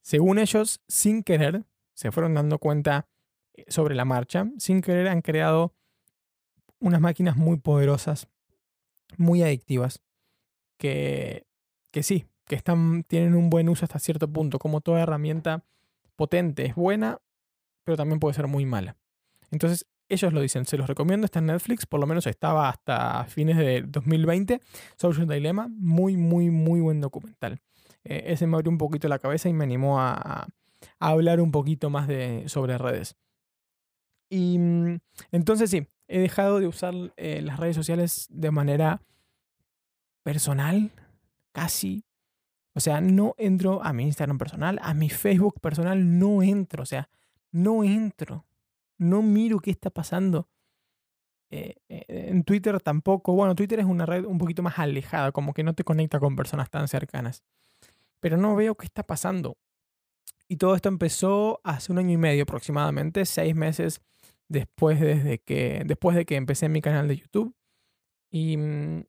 según 0.00 0.38
ellos, 0.38 0.80
sin 0.88 1.22
querer, 1.22 1.64
se 1.94 2.12
fueron 2.12 2.34
dando 2.34 2.58
cuenta 2.58 3.08
eh, 3.54 3.64
sobre 3.68 3.94
la 3.94 4.04
marcha, 4.04 4.46
sin 4.58 4.80
querer 4.80 5.08
han 5.08 5.22
creado 5.22 5.74
unas 6.80 7.00
máquinas 7.00 7.36
muy 7.36 7.58
poderosas, 7.58 8.28
muy 9.16 9.42
adictivas, 9.42 10.00
que, 10.78 11.46
que 11.90 12.02
sí, 12.02 12.26
que 12.46 12.56
están, 12.56 13.04
tienen 13.04 13.34
un 13.34 13.50
buen 13.50 13.68
uso 13.68 13.84
hasta 13.84 13.98
cierto 13.98 14.32
punto, 14.32 14.58
como 14.58 14.80
toda 14.80 15.02
herramienta 15.02 15.64
potente 16.16 16.66
es 16.66 16.74
buena, 16.74 17.20
pero 17.84 17.96
también 17.96 18.20
puede 18.20 18.34
ser 18.34 18.48
muy 18.48 18.66
mala. 18.66 18.96
Entonces, 19.50 19.86
ellos 20.08 20.32
lo 20.32 20.40
dicen, 20.40 20.64
se 20.64 20.78
los 20.78 20.88
recomiendo, 20.88 21.24
está 21.24 21.38
en 21.38 21.46
Netflix, 21.46 21.86
por 21.86 22.00
lo 22.00 22.06
menos 22.06 22.26
estaba 22.26 22.68
hasta 22.68 23.24
fines 23.24 23.56
de 23.56 23.82
2020, 23.82 24.60
Social 24.96 25.26
Dilemma, 25.26 25.68
muy, 25.68 26.16
muy, 26.16 26.50
muy 26.50 26.80
buen 26.80 27.00
documental. 27.00 27.60
Eh, 28.04 28.24
ese 28.32 28.46
me 28.46 28.56
abrió 28.56 28.70
un 28.70 28.78
poquito 28.78 29.08
la 29.08 29.18
cabeza 29.18 29.48
y 29.48 29.52
me 29.52 29.64
animó 29.64 30.00
a, 30.00 30.48
hablar 30.98 31.40
un 31.40 31.50
poquito 31.50 31.90
más 31.90 32.06
de, 32.08 32.44
sobre 32.48 32.78
redes. 32.78 33.16
Y 34.30 34.58
mm, 34.58 34.98
entonces 35.32 35.70
sí, 35.70 35.86
he 36.08 36.20
dejado 36.20 36.60
de 36.60 36.66
usar 36.66 36.94
eh, 37.16 37.42
las 37.42 37.58
redes 37.58 37.76
sociales 37.76 38.26
de 38.30 38.50
manera 38.50 39.02
personal, 40.22 40.90
casi. 41.52 42.04
O 42.74 42.80
sea, 42.80 43.00
no 43.00 43.34
entro 43.38 43.82
a 43.82 43.92
mi 43.92 44.04
Instagram 44.04 44.38
personal, 44.38 44.78
a 44.82 44.94
mi 44.94 45.10
Facebook 45.10 45.60
personal 45.60 46.18
no 46.18 46.42
entro. 46.42 46.82
O 46.82 46.86
sea, 46.86 47.08
no 47.50 47.82
entro. 47.82 48.46
No 48.98 49.22
miro 49.22 49.58
qué 49.60 49.70
está 49.70 49.90
pasando. 49.90 50.48
Eh, 51.50 51.76
en 51.88 52.44
Twitter 52.44 52.80
tampoco. 52.80 53.32
Bueno, 53.32 53.54
Twitter 53.54 53.80
es 53.80 53.86
una 53.86 54.06
red 54.06 54.24
un 54.24 54.38
poquito 54.38 54.62
más 54.62 54.78
alejada, 54.78 55.32
como 55.32 55.54
que 55.54 55.64
no 55.64 55.74
te 55.74 55.84
conecta 55.84 56.20
con 56.20 56.36
personas 56.36 56.70
tan 56.70 56.88
cercanas 56.88 57.42
pero 58.20 58.36
no 58.36 58.56
veo 58.56 58.74
qué 58.74 58.86
está 58.86 59.02
pasando. 59.02 59.56
Y 60.48 60.56
todo 60.56 60.74
esto 60.74 60.88
empezó 60.88 61.60
hace 61.64 61.92
un 61.92 61.98
año 61.98 62.12
y 62.12 62.16
medio 62.16 62.44
aproximadamente, 62.44 63.24
seis 63.26 63.54
meses 63.54 64.00
después, 64.48 65.00
desde 65.00 65.38
que, 65.38 65.82
después 65.84 66.16
de 66.16 66.24
que 66.24 66.36
empecé 66.36 66.68
mi 66.68 66.80
canal 66.80 67.06
de 67.08 67.18
YouTube. 67.18 67.54
Y, 68.30 68.56
mm, 68.56 69.04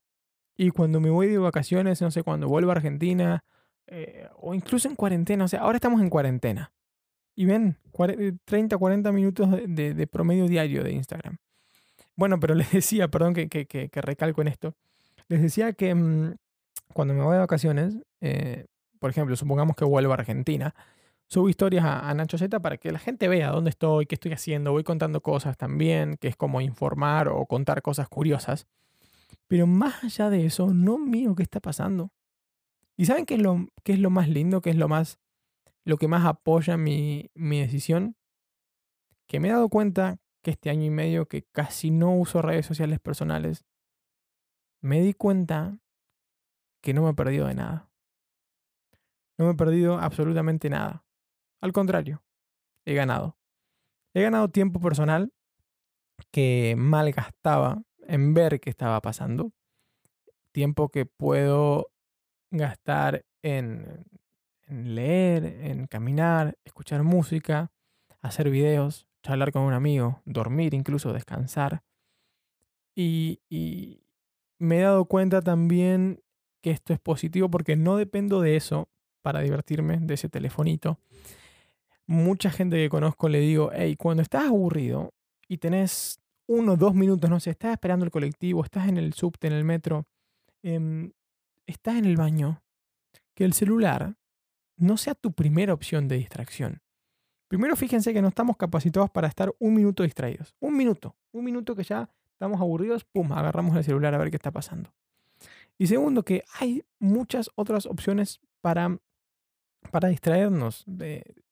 y 0.57 0.71
cuando 0.71 0.99
me 0.99 1.09
voy 1.09 1.27
de 1.27 1.37
vacaciones, 1.37 2.01
no 2.01 2.11
sé, 2.11 2.23
cuando 2.23 2.47
vuelvo 2.47 2.71
a 2.71 2.75
Argentina, 2.75 3.45
eh, 3.87 4.27
o 4.35 4.53
incluso 4.53 4.87
en 4.87 4.95
cuarentena, 4.95 5.45
o 5.45 5.47
sea, 5.47 5.61
ahora 5.61 5.77
estamos 5.77 6.01
en 6.01 6.09
cuarentena. 6.09 6.73
Y 7.35 7.45
ven, 7.45 7.77
30, 8.45 8.77
40 8.77 9.11
minutos 9.13 9.49
de, 9.65 10.07
promedio 10.07 10.47
diario 10.47 10.83
de 10.83 10.91
Instagram. 10.91 11.37
Bueno, 12.15 12.39
pero 12.39 12.53
les 12.55 12.71
decía, 12.71 13.07
perdón 13.07 13.33
que, 13.33 13.47
que, 13.47 13.65
que, 13.65 14.01
recalco 14.01 14.41
en 14.41 14.49
esto, 14.49 14.75
les 15.29 15.41
decía 15.41 15.73
que 15.73 15.95
mm, 15.95 16.35
cuando 16.93 17.13
me 17.13 17.23
voy 17.23 17.33
de 17.33 17.39
vacaciones, 17.39 17.97
eh, 18.19 18.65
por 18.99 19.09
ejemplo, 19.09 19.35
supongamos 19.35 19.75
que 19.75 19.85
vuelvo 19.85 20.11
a 20.11 20.15
Argentina, 20.15 20.75
subo 21.27 21.49
historias 21.49 21.85
a, 21.85 22.13
Nacho 22.13 22.37
Z 22.37 22.59
para 22.59 22.77
que 22.77 22.91
la 22.91 22.99
gente 22.99 23.27
vea 23.27 23.51
dónde 23.51 23.69
estoy, 23.69 24.05
qué 24.05 24.15
estoy 24.15 24.33
haciendo, 24.33 24.71
voy 24.71 24.83
contando 24.83 25.21
cosas 25.21 25.57
también, 25.57 26.17
que 26.17 26.27
es 26.27 26.35
como 26.35 26.61
informar 26.61 27.29
o 27.29 27.45
contar 27.45 27.81
cosas 27.81 28.09
curiosas. 28.09 28.67
Pero 29.47 29.67
más 29.67 30.03
allá 30.03 30.29
de 30.29 30.45
eso, 30.45 30.73
no 30.73 30.97
miro 30.97 31.35
qué 31.35 31.43
está 31.43 31.59
pasando. 31.59 32.11
¿Y 32.97 33.05
saben 33.05 33.25
qué 33.25 33.35
es 33.35 33.41
lo, 33.41 33.67
qué 33.83 33.93
es 33.93 33.99
lo 33.99 34.09
más 34.09 34.27
lindo, 34.29 34.61
qué 34.61 34.71
es 34.71 34.75
lo 34.75 34.87
más 34.87 35.19
lo 35.85 35.97
que 35.97 36.07
más 36.07 36.25
apoya 36.25 36.77
mi, 36.77 37.31
mi 37.33 37.59
decisión? 37.59 38.15
Que 39.27 39.39
me 39.39 39.47
he 39.47 39.51
dado 39.51 39.69
cuenta 39.69 40.19
que 40.41 40.51
este 40.51 40.69
año 40.69 40.85
y 40.85 40.89
medio 40.89 41.27
que 41.27 41.43
casi 41.43 41.91
no 41.91 42.15
uso 42.15 42.41
redes 42.41 42.65
sociales 42.65 42.99
personales, 42.99 43.65
me 44.81 45.01
di 45.01 45.13
cuenta 45.13 45.79
que 46.81 46.93
no 46.93 47.03
me 47.03 47.11
he 47.11 47.13
perdido 47.13 47.47
de 47.47 47.55
nada. 47.55 47.88
No 49.39 49.45
me 49.45 49.51
he 49.51 49.55
perdido 49.55 49.97
absolutamente 49.97 50.69
nada. 50.69 51.05
Al 51.61 51.71
contrario, 51.71 52.21
he 52.85 52.93
ganado. 52.93 53.37
He 54.13 54.21
ganado 54.21 54.49
tiempo 54.49 54.81
personal 54.81 55.31
que 56.29 56.75
malgastaba 56.77 57.81
en 58.01 58.33
ver 58.33 58.59
qué 58.59 58.69
estaba 58.69 58.99
pasando. 59.01 59.53
Tiempo 60.51 60.89
que 60.89 61.05
puedo 61.05 61.89
gastar 62.51 63.25
en, 63.41 64.05
leer, 64.67 65.45
en 65.45 65.87
caminar, 65.87 66.57
escuchar 66.65 67.03
música, 67.03 67.71
hacer 68.21 68.49
videos, 68.49 69.07
charlar 69.23 69.53
con 69.53 69.61
un 69.61 69.73
amigo, 69.73 70.21
dormir 70.25 70.73
incluso, 70.73 71.13
descansar. 71.13 71.81
Y, 72.93 73.39
me 74.57 74.79
he 74.79 74.81
dado 74.81 75.05
cuenta 75.05 75.41
también 75.41 76.21
que 76.61 76.71
esto 76.71 76.91
es 76.91 76.99
positivo 76.99 77.49
porque 77.49 77.77
no 77.77 77.95
dependo 77.95 78.41
de 78.41 78.57
eso 78.57 78.89
para 79.21 79.41
divertirme, 79.41 79.97
de 79.99 80.13
ese 80.13 80.29
telefonito. 80.29 80.99
Mucha 82.05 82.49
gente 82.49 82.77
que 82.77 82.89
conozco 82.89 83.29
le 83.29 83.39
digo, 83.39 83.71
hey, 83.73 83.95
cuando 83.95 84.23
estás 84.23 84.45
aburrido 84.45 85.13
y 85.47 85.57
tenés 85.57 86.19
uno 86.47 86.75
dos 86.75 86.95
minutos, 86.95 87.29
no 87.29 87.39
sé, 87.39 87.51
estás 87.51 87.73
esperando 87.73 88.05
el 88.05 88.11
colectivo, 88.11 88.63
estás 88.63 88.87
en 88.87 88.97
el 88.97 89.13
subte, 89.13 89.47
en 89.47 89.53
el 89.53 89.63
metro, 89.63 90.07
em, 90.63 91.11
estás 91.67 91.97
en 91.97 92.05
el 92.05 92.17
baño, 92.17 92.63
que 93.35 93.45
el 93.45 93.53
celular 93.53 94.15
no 94.75 94.97
sea 94.97 95.13
tu 95.13 95.31
primera 95.33 95.73
opción 95.73 96.07
de 96.07 96.17
distracción. 96.17 96.81
Primero 97.47 97.75
fíjense 97.75 98.13
que 98.13 98.21
no 98.21 98.29
estamos 98.29 98.57
capacitados 98.57 99.09
para 99.09 99.27
estar 99.27 99.53
un 99.59 99.73
minuto 99.73 100.03
distraídos. 100.03 100.55
Un 100.59 100.77
minuto. 100.77 101.15
Un 101.31 101.45
minuto 101.45 101.75
que 101.75 101.83
ya 101.83 102.09
estamos 102.31 102.61
aburridos, 102.61 103.05
pum, 103.05 103.31
agarramos 103.33 103.75
el 103.75 103.83
celular 103.83 104.13
a 104.13 104.17
ver 104.17 104.29
qué 104.29 104.37
está 104.37 104.51
pasando. 104.51 104.93
Y 105.77 105.87
segundo, 105.87 106.23
que 106.23 106.43
hay 106.59 106.83
muchas 106.99 107.49
otras 107.55 107.85
opciones 107.85 108.39
para, 108.61 108.97
para 109.91 110.09
distraernos. 110.09 110.85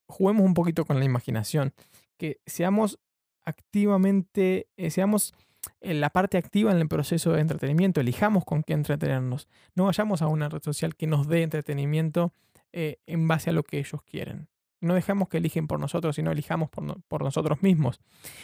juguemos 0.07 0.45
un 0.45 0.53
poquito 0.53 0.85
con 0.85 0.99
la 0.99 1.05
imaginación. 1.05 1.73
Que 2.17 2.39
seamos 2.45 2.99
activamente, 3.45 4.67
eh, 4.77 4.89
seamos 4.89 5.33
en 5.81 6.01
la 6.01 6.09
parte 6.09 6.37
activa 6.37 6.71
en 6.71 6.77
el 6.77 6.87
proceso 6.87 7.31
de 7.31 7.41
entretenimiento, 7.41 8.01
elijamos 8.01 8.45
con 8.45 8.63
qué 8.63 8.73
entretenernos. 8.73 9.47
No 9.75 9.85
vayamos 9.85 10.21
a 10.21 10.27
una 10.27 10.49
red 10.49 10.61
social 10.61 10.95
que 10.95 11.07
nos 11.07 11.27
dé 11.27 11.43
entretenimiento 11.43 12.33
eh, 12.73 12.99
en 13.05 13.27
base 13.27 13.49
a 13.49 13.53
lo 13.53 13.63
que 13.63 13.79
ellos 13.79 14.01
quieren. 14.03 14.49
No 14.79 14.93
dejamos 14.93 15.29
que 15.29 15.37
eligen 15.37 15.67
por 15.67 15.79
nosotros, 15.79 16.15
sino 16.15 16.31
elijamos 16.31 16.69
por, 16.69 17.01
por 17.03 17.23
nosotros 17.23 17.63
mismos. 17.63 17.99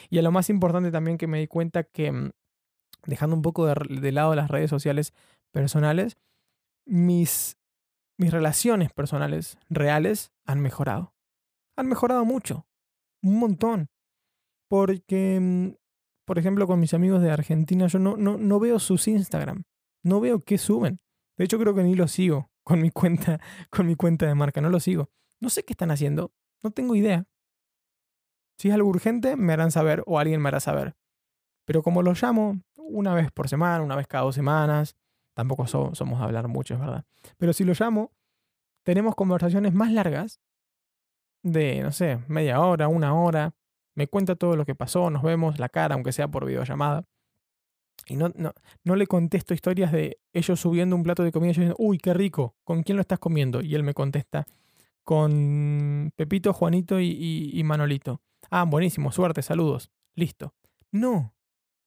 Y 0.10 0.18
a 0.18 0.22
lo 0.22 0.32
más 0.32 0.50
importante 0.50 0.92
también 0.92 1.18
que 1.18 1.28
me 1.28 1.40
di 1.40 1.48
cuenta 1.48 1.84
que, 1.84 2.12
mm, 2.12 2.32
dejando 3.06 3.36
un 3.36 3.42
poco 3.42 3.68
de, 3.68 4.12
lado 4.12 4.34
las 4.36 4.50
redes 4.50 4.70
sociales 4.70 5.14
personales, 5.52 6.18
mis, 6.86 7.58
mis 8.18 8.32
relaciones 8.32 8.92
personales 8.92 9.58
reales 9.70 10.32
han 10.46 10.62
mejorado. 10.62 11.14
Han 11.76 11.88
mejorado 11.88 12.26
mucho, 12.26 12.68
un 13.22 13.40
montón. 13.40 13.90
Porque, 14.70 15.40
mm, 15.40 15.76
por 16.26 16.40
ejemplo, 16.40 16.68
con 16.68 16.80
mis 16.80 16.94
amigos 16.94 17.22
de 17.22 17.32
Argentina, 17.32 17.88
yo 17.88 18.00
no, 18.00 18.18
no, 18.18 18.38
no 18.38 18.60
veo 18.60 18.80
sus 18.80 19.08
Instagram. 19.08 19.64
No 20.04 20.20
veo 20.20 20.44
qué 20.44 20.58
suben. 20.58 21.00
De 21.38 21.46
hecho, 21.46 21.60
creo 21.60 21.74
que 21.74 21.84
ni 21.84 21.96
lo 21.96 22.08
sigo 22.08 22.50
con 22.64 22.82
mi 22.82 22.92
cuenta, 22.92 23.40
con 23.70 23.88
mi 23.88 23.96
cuenta 23.96 24.26
de 24.26 24.36
marca. 24.36 24.62
No 24.62 24.70
lo 24.70 24.80
sigo. 24.80 25.10
No 25.40 25.50
sé 25.50 25.64
qué 25.64 25.74
están 25.74 25.92
haciendo. 25.92 26.34
No 26.64 26.72
tengo 26.72 26.96
idea. 26.96 27.26
Si 28.58 28.70
es 28.70 28.74
algo 28.74 28.90
urgente, 28.90 29.36
me 29.36 29.54
harán 29.54 29.72
saber 29.72 30.04
o 30.06 30.20
alguien 30.20 30.42
me 30.42 30.50
hará 30.50 30.60
saber. 30.60 30.96
Pero 31.66 31.82
como 31.82 32.02
lo 32.02 32.14
llamo 32.14 32.62
una 32.76 33.14
vez 33.14 33.32
por 33.32 33.50
semana, 33.50 33.84
una 33.84 33.96
vez 33.96 34.08
cada 34.08 34.24
dos 34.26 34.36
semanas, 34.36 34.96
tampoco 35.34 35.68
somos 35.68 36.22
a 36.22 36.24
hablar 36.24 36.48
mucho, 36.48 36.74
es 36.74 36.80
verdad. 36.80 37.06
Pero 37.38 37.54
si 37.54 37.64
lo 37.64 37.74
llamo, 37.78 38.12
tenemos 38.84 39.16
conversaciones 39.16 39.74
más 39.74 39.92
largas 39.92 40.40
de, 41.44 41.82
no 41.82 41.92
sé, 41.92 42.20
media 42.28 42.62
hora, 42.62 42.88
una 42.88 43.14
hora. 43.14 43.54
Me 43.96 44.08
cuenta 44.08 44.36
todo 44.36 44.56
lo 44.56 44.66
que 44.66 44.76
pasó, 44.76 45.10
nos 45.10 45.22
vemos 45.22 45.60
la 45.60 45.70
cara, 45.70 45.96
aunque 45.96 46.12
sea 46.12 46.28
por 46.28 46.46
videollamada. 46.46 47.06
Y 48.08 48.18
no, 48.18 48.30
no, 48.36 48.54
no 48.84 48.96
le 48.96 49.08
contesto 49.08 49.54
historias 49.54 49.92
de 49.92 50.20
ellos 50.34 50.60
subiendo 50.60 50.96
un 50.96 51.04
plato 51.04 51.24
de 51.24 51.32
comida 51.32 51.52
y 51.52 51.54
yo 51.54 51.62
diciendo, 51.62 51.76
uy, 51.80 51.98
qué 51.98 52.14
rico, 52.14 52.56
¿con 52.64 52.84
quién 52.84 52.98
lo 52.98 53.02
estás 53.02 53.20
comiendo? 53.20 53.62
Y 53.62 53.76
él 53.76 53.84
me 53.84 53.94
contesta, 53.94 54.46
con 55.04 56.12
Pepito, 56.16 56.54
Juanito 56.54 57.00
y, 57.00 57.62
Manolito. 57.64 58.22
Ah, 58.50 58.66
buenísimo, 58.66 59.12
suerte, 59.12 59.42
saludos. 59.42 59.92
Listo. 60.16 60.54
No, 60.92 61.34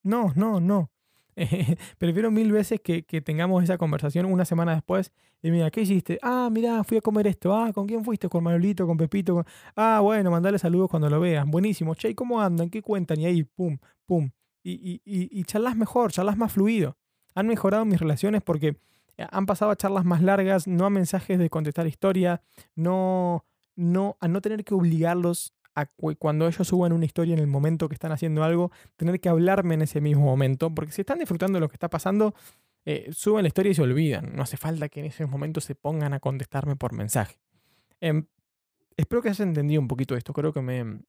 no, 0.02 0.32
no, 0.34 0.60
no. 0.60 0.90
prefiero 1.98 2.30
mil 2.30 2.50
veces 2.50 2.80
que, 2.80 3.02
tengamos 3.20 3.62
esa 3.62 3.76
conversación 3.76 4.26
una 4.26 4.44
semana 4.44 4.74
después 4.74 5.12
y 5.42 5.50
mira, 5.50 5.70
¿qué 5.70 5.82
hiciste? 5.82 6.18
Ah, 6.22 6.48
mira, 6.50 6.82
fui 6.82 6.96
a 6.96 7.00
comer 7.00 7.26
esto. 7.26 7.54
Ah, 7.54 7.72
¿con 7.72 7.86
quién 7.86 8.04
fuiste? 8.04 8.28
Con 8.28 8.42
Manolito, 8.42 8.86
con 8.86 8.96
Pepito. 8.96 9.44
Ah, 9.76 10.00
bueno, 10.02 10.30
mandale 10.30 10.58
saludos 10.58 10.88
cuando 10.90 11.10
lo 11.10 11.20
veas. 11.20 11.46
Buenísimo. 11.46 11.94
Che, 11.94 12.14
¿cómo 12.14 12.40
andan? 12.40 12.70
¿Qué 12.70 12.82
cuentan? 12.82 13.20
Y 13.20 13.26
ahí, 13.26 13.44
pum, 13.44 13.78
pum. 14.06 14.30
Y, 14.62 14.72
y, 14.72 15.00
y, 15.04 15.44
charlas 15.44 15.76
mejor, 15.76 16.10
charlas 16.10 16.36
más 16.36 16.52
fluido. 16.52 16.96
Han 17.34 17.46
mejorado 17.46 17.84
mis 17.84 18.00
relaciones 18.00 18.42
porque 18.42 18.76
han 19.18 19.46
pasado 19.46 19.70
a 19.70 19.76
charlas 19.76 20.04
más 20.04 20.22
largas, 20.22 20.66
no 20.66 20.86
a 20.86 20.90
mensajes 20.90 21.38
de 21.38 21.48
contestar 21.50 21.86
historia, 21.86 22.42
no, 22.74 23.44
no, 23.76 24.16
a 24.20 24.28
no 24.28 24.40
tener 24.40 24.64
que 24.64 24.74
obligarlos 24.74 25.54
a 25.76 25.86
cuando 26.18 26.48
ellos 26.48 26.66
suban 26.66 26.92
una 26.92 27.04
historia 27.04 27.34
en 27.34 27.38
el 27.38 27.46
momento 27.46 27.88
que 27.88 27.94
están 27.94 28.10
haciendo 28.10 28.42
algo, 28.42 28.72
tener 28.96 29.20
que 29.20 29.28
hablarme 29.28 29.74
en 29.74 29.82
ese 29.82 30.00
mismo 30.00 30.24
momento, 30.24 30.74
porque 30.74 30.90
si 30.90 31.02
están 31.02 31.18
disfrutando 31.18 31.58
de 31.58 31.60
lo 31.60 31.68
que 31.68 31.74
está 31.74 31.90
pasando, 31.90 32.34
eh, 32.86 33.10
suben 33.12 33.42
la 33.42 33.48
historia 33.48 33.72
y 33.72 33.74
se 33.74 33.82
olvidan. 33.82 34.34
No 34.34 34.42
hace 34.42 34.56
falta 34.56 34.88
que 34.88 35.00
en 35.00 35.06
ese 35.06 35.26
momento 35.26 35.60
se 35.60 35.74
pongan 35.74 36.14
a 36.14 36.20
contestarme 36.20 36.76
por 36.76 36.94
mensaje. 36.94 37.36
Em, 38.00 38.26
espero 38.96 39.20
que 39.20 39.28
hayas 39.28 39.40
entendido 39.40 39.80
un 39.80 39.88
poquito 39.88 40.16
esto, 40.16 40.32
creo 40.32 40.52
que 40.52 40.62
me, 40.62 41.02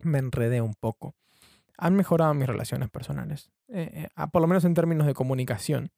me 0.00 0.18
enredé 0.18 0.60
un 0.60 0.74
poco. 0.74 1.14
Han 1.78 1.94
mejorado 1.94 2.34
mis 2.34 2.48
relaciones 2.48 2.90
personales, 2.90 3.52
eh, 3.68 4.08
eh, 4.16 4.26
por 4.32 4.42
lo 4.42 4.48
menos 4.48 4.64
en 4.64 4.74
términos 4.74 5.06
de 5.06 5.14
comunicación 5.14 5.92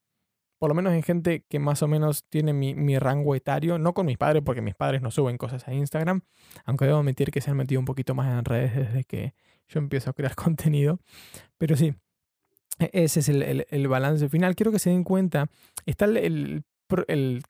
por 0.62 0.68
lo 0.68 0.76
menos 0.76 0.92
en 0.92 1.02
gente 1.02 1.44
que 1.48 1.58
más 1.58 1.82
o 1.82 1.88
menos 1.88 2.22
tiene 2.28 2.52
mi, 2.52 2.96
rango 2.96 3.34
etario, 3.34 3.80
no 3.80 3.94
con 3.94 4.06
mis 4.06 4.16
padres, 4.16 4.44
porque 4.46 4.60
mis 4.60 4.76
padres 4.76 5.02
no 5.02 5.10
suben 5.10 5.36
cosas 5.36 5.66
a 5.66 5.74
Instagram, 5.74 6.20
aunque 6.64 6.84
debo 6.84 6.98
admitir 6.98 7.32
que 7.32 7.40
se 7.40 7.50
han 7.50 7.56
metido 7.56 7.80
un 7.80 7.84
poquito 7.84 8.14
más 8.14 8.28
en 8.32 8.44
redes 8.44 8.76
desde 8.76 9.02
que 9.02 9.34
yo 9.66 9.80
empiezo 9.80 10.10
a 10.10 10.12
crear 10.12 10.36
contenido. 10.36 11.00
Pero 11.58 11.76
sí, 11.76 11.96
e, 12.78 12.90
ese 12.92 13.18
es 13.18 13.28
el, 13.28 13.88
balance 13.88 14.28
final. 14.28 14.54
Quiero 14.54 14.70
que 14.70 14.78
se 14.78 14.90
den 14.90 15.02
cuenta, 15.02 15.50
está 15.84 16.04
el, 16.04 16.62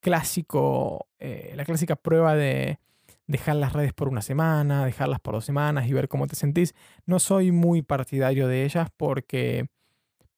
clásico, 0.01 1.07
eh, 1.19 1.53
la 1.55 1.67
clásica 1.67 1.97
prueba 1.97 2.35
de 2.35 2.79
dejar 3.27 3.57
las 3.57 3.75
redes 3.75 3.93
por 3.93 4.09
una 4.09 4.23
semana, 4.23 4.87
dejarlas 4.87 5.21
por 5.21 5.35
dos 5.35 5.45
semanas 5.45 5.87
y 5.87 5.93
ver 5.93 6.09
cómo 6.09 6.27
te 6.27 6.35
sentís. 6.35 6.75
No 7.05 7.19
soy 7.19 7.53
muy 7.53 7.83
partidario 7.83 8.49
de 8.49 8.65
ellas 8.65 8.89
porque 8.97 9.67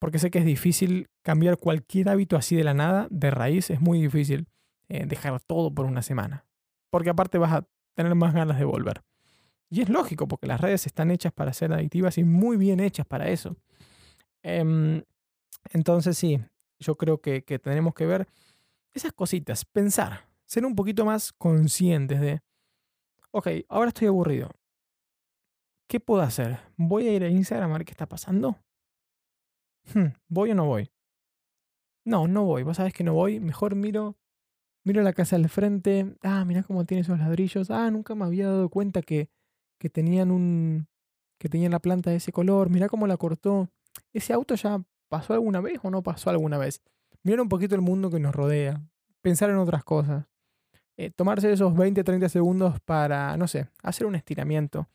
porque 0.01 0.19
sé 0.19 0.31
que 0.31 0.41
es 0.41 0.45
difícil 0.45 1.09
cambiar 1.25 1.57
cualquier 1.57 2.11
hábito 2.11 2.37
así 2.37 2.55
de 2.55 2.65
la 2.65 2.75
nada, 2.75 3.09
de 3.11 3.31
raíz, 3.31 3.71
es 3.71 3.81
muy 3.81 4.01
difícil 4.01 4.47
eh, 4.89 5.07
dejar 5.07 5.41
todo 5.41 5.75
por 5.75 5.87
una 5.87 6.03
semana, 6.03 6.47
porque 6.91 7.11
aparte 7.11 7.39
vas 7.39 7.53
a 7.53 7.67
tener 7.95 8.15
más 8.15 8.35
ganas 8.35 8.59
de 8.59 8.65
volver. 8.65 9.03
Y 9.71 9.81
es 9.81 9.89
lógico, 9.89 10.29
porque 10.29 10.47
las 10.47 10.61
redes 10.61 10.87
están 10.87 11.11
hechas 11.11 11.33
para 11.33 11.53
ser 11.55 11.73
adictivas 11.73 12.19
y 12.19 12.25
muy 12.25 12.59
bien 12.59 12.79
hechas 12.79 13.07
para 13.07 13.29
eso. 13.31 13.57
Em, 14.43 15.03
entonces 15.73 16.19
sí, 16.19 16.39
yo 16.79 16.97
creo 16.97 17.21
que, 17.23 17.41
tenemos 17.41 17.95
que 17.95 18.05
ver 18.05 18.29
esas 18.93 19.13
cositas, 19.15 19.65
pensar, 19.65 20.29
ser 20.45 20.67
un 20.67 20.77
poquito 20.77 21.07
más 21.07 21.33
conscientes 21.33 22.21
de, 22.21 22.43
ok, 23.31 23.49
ahora 23.71 23.89
estoy 23.89 24.09
aburrido. 24.09 24.51
¿Qué 25.89 26.01
puedo 26.01 26.21
hacer? 26.21 26.61
¿Voy 26.77 27.09
a 27.09 27.13
ir 27.13 27.25
a 27.25 27.29
Instagram 27.29 27.71
a 27.71 27.79
ver 27.79 27.87
qué 27.87 27.93
está 27.93 28.07
pasando? 28.07 28.59
Hmm, 29.95 30.09
¿Voy 30.29 30.51
o 30.51 30.55
no 30.55 30.67
voy? 30.67 30.94
No, 32.05 32.29
no 32.29 32.45
voy. 32.45 32.62
Vos 32.62 32.77
sabés 32.77 32.93
que 32.93 33.05
no 33.05 33.14
voy. 33.14 33.40
Mejor 33.40 33.75
miro, 33.75 34.17
miro 34.85 35.03
la 35.03 35.12
casa 35.12 35.37
del 35.37 35.49
frente. 35.49 36.14
Ah, 36.23 36.45
mirá 36.45 36.62
cómo 36.62 36.85
tiene 36.85 37.03
esos 37.03 37.19
ladrillos. 37.19 37.71
Ah, 37.71 37.90
nunca 37.90 38.14
me 38.14 38.25
había 38.25 38.47
dado 38.47 38.69
cuenta 38.69 39.03
que, 39.03 39.31
que 39.79 39.88
tenían 39.90 40.31
un. 40.31 40.87
que 41.38 41.49
tenían 41.49 41.73
la 41.73 41.79
planta 41.81 42.11
de 42.11 42.17
ese 42.17 42.33
color. 42.33 42.71
Mirá 42.71 42.88
cómo 42.88 43.07
la 43.07 43.17
cortó. 43.17 43.71
¿Ese 44.12 44.33
auto 44.33 44.55
ya 44.55 44.83
pasó 45.09 45.33
alguna 45.35 45.61
vez 45.61 45.79
o 45.83 45.90
no 45.90 46.03
pasó 46.03 46.31
alguna 46.31 46.59
vez? 46.59 46.83
Mirar 47.23 47.40
un 47.40 47.49
poquito 47.49 47.75
el 47.75 47.81
mundo 47.81 48.11
que 48.11 48.21
nos 48.21 48.35
rodea. 48.35 48.83
Pensar 49.23 49.49
en 49.51 49.57
otras 49.57 49.85
cosas. 49.85 50.27
Eh, 50.97 51.11
tomarse 51.11 51.51
esos 51.53 51.75
20, 51.75 52.05
30 52.05 52.29
segundos 52.29 52.79
para, 52.81 53.37
no 53.37 53.49
sé, 53.49 53.69
hacer 53.83 54.07
un 54.07 54.14
estiramiento. 54.14 54.88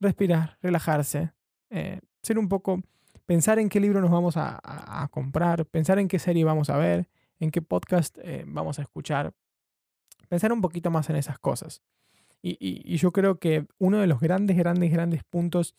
Respirar, 0.00 0.58
relajarse. 0.62 1.32
eh, 1.70 2.00
ser 2.22 2.38
un 2.38 2.48
poco 2.48 2.82
pensar 3.26 3.58
en 3.58 3.68
qué 3.68 3.80
libro 3.80 4.00
nos 4.00 4.10
vamos 4.10 4.36
a, 4.36 5.08
comprar, 5.10 5.66
pensar 5.66 5.98
en 5.98 6.08
qué 6.08 6.18
serie 6.18 6.44
vamos 6.44 6.70
a 6.70 6.76
ver, 6.76 7.08
en 7.40 7.50
qué 7.50 7.62
podcast 7.62 8.16
eh, 8.22 8.44
vamos 8.46 8.78
a 8.78 8.82
escuchar, 8.82 9.34
pensar 10.28 10.52
un 10.52 10.60
poquito 10.60 10.90
más 10.90 11.10
en 11.10 11.16
esas 11.16 11.38
cosas. 11.38 11.82
Y, 12.42 12.96
yo 12.98 13.10
creo 13.10 13.38
que 13.38 13.66
uno 13.78 13.98
de 13.98 14.06
los 14.06 14.20
grandes, 14.20 14.56
grandes, 14.56 14.92
grandes 14.92 15.24
puntos 15.24 15.74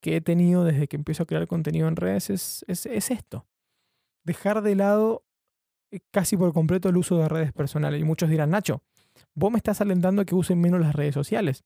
que 0.00 0.16
he 0.16 0.20
tenido 0.20 0.64
desde 0.64 0.88
que 0.88 0.96
empiezo 0.96 1.22
a 1.22 1.26
crear 1.26 1.46
contenido 1.46 1.88
en 1.88 1.96
redes 1.96 2.28
es, 2.28 2.64
es, 2.68 2.84
es 2.84 3.10
esto. 3.10 3.46
Dejar 4.22 4.60
de 4.60 4.74
lado 4.74 5.24
eh, 5.90 6.00
casi 6.10 6.36
por 6.36 6.52
completo 6.52 6.90
el 6.90 6.98
uso 6.98 7.16
de 7.16 7.28
redes 7.28 7.52
personales. 7.52 8.00
Y 8.00 8.04
muchos 8.04 8.28
dirán, 8.28 8.50
Nacho, 8.50 8.82
vos 9.34 9.50
me 9.50 9.56
estás 9.56 9.80
alentando 9.80 10.20
a 10.20 10.24
que 10.26 10.34
usen 10.34 10.60
menos 10.60 10.80
las 10.80 10.94
redes 10.94 11.14
sociales. 11.14 11.64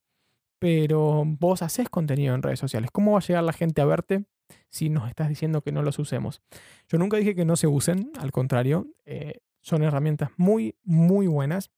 Pero 0.60 1.24
vos 1.26 1.62
haces 1.62 1.88
contenido 1.88 2.34
en 2.34 2.42
redes 2.42 2.60
sociales. 2.60 2.90
¿Cómo 2.92 3.12
va 3.12 3.18
a 3.18 3.22
llegar 3.22 3.42
la 3.42 3.52
gente 3.52 3.80
a 3.80 3.86
verte 3.86 4.26
si 4.68 4.88
nos 4.88 5.08
estás 5.08 5.28
diciendo 5.28 5.62
que 5.62 5.72
no 5.72 5.82
los 5.82 5.98
usemos. 5.98 6.42
Yo 6.88 6.98
nunca 6.98 7.16
dije 7.16 7.34
que 7.34 7.44
no 7.44 7.56
se 7.56 7.66
usen, 7.66 8.10
al 8.18 8.32
contrario, 8.32 8.86
eh, 9.04 9.40
son 9.60 9.82
herramientas 9.82 10.30
muy, 10.36 10.76
muy 10.82 11.26
buenas, 11.26 11.70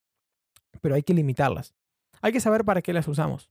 pero 0.80 0.94
hay 0.94 1.02
que 1.02 1.14
limitarlas. 1.14 1.74
Hay 2.20 2.32
que 2.32 2.40
saber 2.40 2.64
para 2.64 2.82
qué 2.82 2.92
las 2.92 3.08
usamos, 3.08 3.50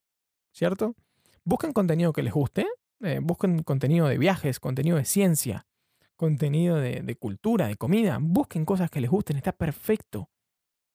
¿cierto? 0.52 0.96
Busquen 1.44 1.74
contenido 1.74 2.14
que 2.14 2.24
les 2.24 2.34
guste, 2.34 2.66
eh, 3.02 3.20
busquen 3.22 3.64
contenido 3.64 4.08
de 4.08 4.18
viajes, 4.18 4.60
contenido 4.60 4.98
de 4.98 5.06
ciencia, 5.06 5.66
contenido 6.16 6.78
de, 6.78 7.16
cultura, 7.16 7.68
de 7.68 7.76
comida, 7.76 8.20
busquen 8.22 8.64
cosas 8.64 8.90
que 8.90 9.02
les 9.02 9.10
gusten, 9.10 9.38
está 9.38 9.52
perfecto. 9.52 10.30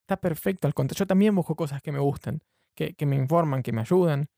Está 0.02 0.16
perfecto, 0.16 0.68
al 0.68 0.74
contrario, 0.74 1.00
yo 1.00 1.06
también 1.06 1.34
busco 1.34 1.56
cosas 1.56 1.82
que 1.82 1.90
me 1.90 1.98
gustan, 1.98 2.42
que, 2.76 2.94
que 2.94 3.06
me 3.06 3.16
informan, 3.16 3.62
que 3.62 3.72
me 3.72 3.80
ayudan. 3.80 4.28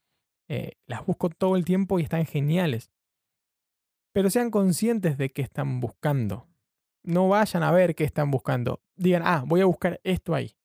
eh, 0.47 0.73
las 0.87 1.05
busco 1.05 1.29
todo 1.29 1.55
el 1.55 1.63
tiempo 1.63 1.99
y 1.99 2.03
están 2.03 2.25
geniales 2.25 2.89
pero 4.11 4.29
sean 4.29 4.51
conscientes 4.51 5.17
de 5.17 5.31
qué 5.31 5.41
están 5.41 5.79
buscando. 5.79 6.47
No 7.03 7.27
vayan 7.29 7.63
a 7.63 7.71
ver 7.71 7.95
qué 7.95 8.03
están 8.03 8.31
buscando. 8.31 8.81
Digan, 8.95 9.21
ah, 9.25 9.43
voy 9.47 9.61
a 9.61 9.65
buscar 9.65 9.99
esto 10.03 10.35
ahí. 10.35 10.55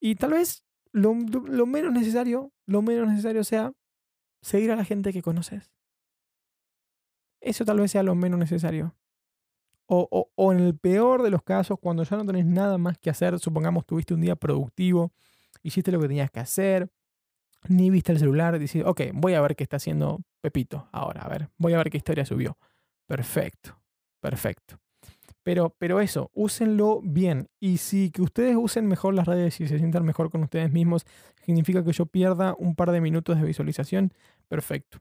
Y 0.00 0.14
tal 0.14 0.32
vez 0.32 0.64
lo, 0.92 1.14
menos 1.14 1.92
necesario, 1.92 2.52
lo 2.66 2.82
menos 2.82 3.08
necesario 3.08 3.42
sea 3.44 3.72
seguir 4.40 4.70
a 4.70 4.76
la 4.76 4.84
gente 4.84 5.12
que 5.12 5.22
conoces. 5.22 5.72
Eso 7.40 7.64
tal 7.64 7.80
vez 7.80 7.90
sea 7.92 8.02
lo 8.02 8.14
menos 8.14 8.38
necesario. 8.38 8.94
O, 9.86 10.06
o- 10.10 10.30
o 10.34 10.52
en 10.52 10.60
el 10.60 10.76
peor 10.76 11.22
de 11.22 11.30
los 11.30 11.42
casos, 11.42 11.78
cuando 11.80 12.02
ya 12.02 12.16
no 12.16 12.26
tenés 12.26 12.44
nada 12.46 12.78
más 12.78 12.98
que 12.98 13.10
hacer, 13.10 13.38
supongamos 13.38 13.86
tuviste 13.86 14.14
un 14.14 14.20
día 14.20 14.36
productivo, 14.36 15.12
hiciste 15.62 15.90
lo 15.92 16.00
que 16.00 16.08
tenías 16.08 16.30
que 16.30 16.40
hacer, 16.40 16.90
ni 17.68 17.90
viste 17.90 18.12
el 18.12 18.18
celular, 18.18 18.58
decís, 18.58 18.82
ok, 18.84 19.02
voy 19.14 19.34
a 19.34 19.40
ver 19.40 19.56
qué 19.56 19.64
está 19.64 19.76
haciendo 19.76 20.20
Pepito 20.40 20.88
ahora, 20.92 21.22
a 21.22 21.28
ver, 21.28 21.48
voy 21.56 21.74
a 21.74 21.78
ver 21.78 21.90
qué 21.90 21.96
historia 21.96 22.24
subió. 22.24 22.56
Perfecto, 23.06 23.80
perfecto. 24.20 24.78
Pero, 25.42 25.74
pero 25.78 26.00
eso, 26.00 26.30
úsenlo 26.34 27.00
bien. 27.02 27.48
Y 27.58 27.78
si 27.78 28.10
que 28.10 28.20
ustedes 28.20 28.54
usen 28.54 28.86
mejor 28.86 29.14
las 29.14 29.26
redes 29.26 29.58
y 29.60 29.66
se 29.66 29.78
sientan 29.78 30.04
mejor 30.04 30.30
con 30.30 30.42
ustedes 30.42 30.70
mismos, 30.70 31.06
significa 31.44 31.82
que 31.82 31.92
yo 31.92 32.04
pierda 32.04 32.54
un 32.58 32.74
par 32.74 32.92
de 32.92 33.00
minutos 33.00 33.40
de 33.40 33.46
visualización. 33.46 34.12
Perfecto. 34.48 34.98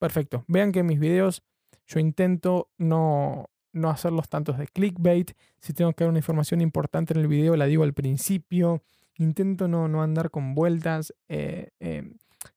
Perfecto. 0.00 0.44
Vean 0.48 0.72
que 0.72 0.82
mis 0.82 0.98
videos 0.98 1.44
yo 1.86 2.00
intento 2.00 2.70
no, 2.76 3.50
no 3.72 3.90
hacerlos 3.90 4.28
tantos 4.28 4.58
de 4.58 4.66
clickbait. 4.66 5.30
Si 5.60 5.72
tengo 5.72 5.92
que 5.92 6.02
dar 6.02 6.10
una 6.10 6.18
información 6.18 6.60
importante 6.60 7.14
en 7.14 7.20
el 7.20 7.28
video, 7.28 7.56
la 7.56 7.66
digo 7.66 7.84
al 7.84 7.94
principio. 7.94 8.82
Intento 9.16 9.68
no, 9.68 9.86
no 9.86 10.02
andar 10.02 10.30
con 10.30 10.54
vueltas. 10.54 11.14
eh, 11.28 11.70
eh, 11.78 12.10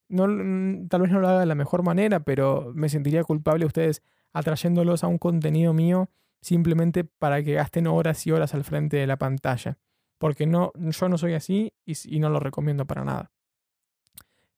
no, 0.10 0.88
tal 0.90 1.02
vez 1.02 1.12
no 1.12 1.20
lo 1.20 1.30
haga 1.30 1.40
de 1.40 1.46
la 1.46 1.56
mejor 1.56 1.84
manera, 1.84 2.20
pero 2.20 2.72
me 2.76 2.90
sentiría 2.90 3.24
culpable 3.24 3.66
ustedes 3.66 4.04
atrayéndolos 4.34 5.04
a 5.04 5.08
un 5.08 5.18
contenido 5.18 5.74
mío 5.74 6.10
simplemente 6.42 7.04
para 7.04 7.44
que 7.44 7.54
gasten 7.54 7.88
horas 7.88 8.26
y 8.28 8.32
horas 8.32 8.54
al 8.54 8.64
frente 8.64 8.98
de 8.98 9.08
la 9.08 9.18
pantalla. 9.18 9.78
Porque 10.18 10.46
no, 10.46 10.74
yo 10.76 11.10
no 11.10 11.18
soy 11.18 11.34
así 11.34 11.74
y 11.86 12.20
no 12.20 12.30
lo 12.30 12.40
recomiendo 12.40 12.86
para 12.86 13.06
nada. 13.06 13.32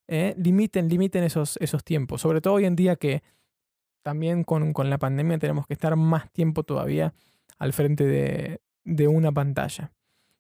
Eh, 0.08 0.36
limiten, 0.38 0.90
limiten 0.90 1.24
esos, 1.24 1.58
esos 1.62 1.84
tiempos. 1.84 2.22
Sobre 2.22 2.42
todo 2.42 2.56
hoy 2.56 2.66
en 2.66 2.76
día 2.76 2.96
que 2.98 3.24
también 4.02 4.44
con, 4.44 4.74
con 4.74 4.90
la 4.90 4.98
pandemia 4.98 5.38
tenemos 5.38 5.68
que 5.68 5.74
estar 5.74 5.96
más 5.96 6.30
tiempo 6.32 6.64
todavía 6.64 7.14
al 7.58 7.72
frente 7.72 8.06
de, 8.06 8.62
de 8.84 9.08
una 9.08 9.32
pantalla. 9.32 9.94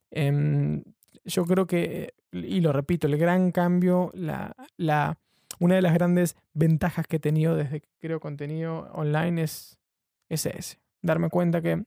Em, 0.09 0.83
yo 1.23 1.45
creo 1.45 1.67
que, 1.67 2.13
y 2.31 2.61
lo 2.61 2.71
repito, 2.71 3.07
el 3.07 3.17
gran 3.17 3.51
cambio, 3.51 4.11
la, 4.13 4.55
la, 4.77 5.17
una 5.59 5.75
de 5.75 5.81
las 5.81 5.93
grandes 5.93 6.35
ventajas 6.53 7.07
que 7.07 7.17
he 7.17 7.19
tenido 7.19 7.55
desde 7.55 7.81
que 7.81 7.89
creo 7.99 8.19
contenido 8.19 8.89
online 8.93 9.43
es, 9.43 9.77
es 10.29 10.45
ese. 10.45 10.79
Darme 11.01 11.29
cuenta 11.29 11.61
que, 11.61 11.83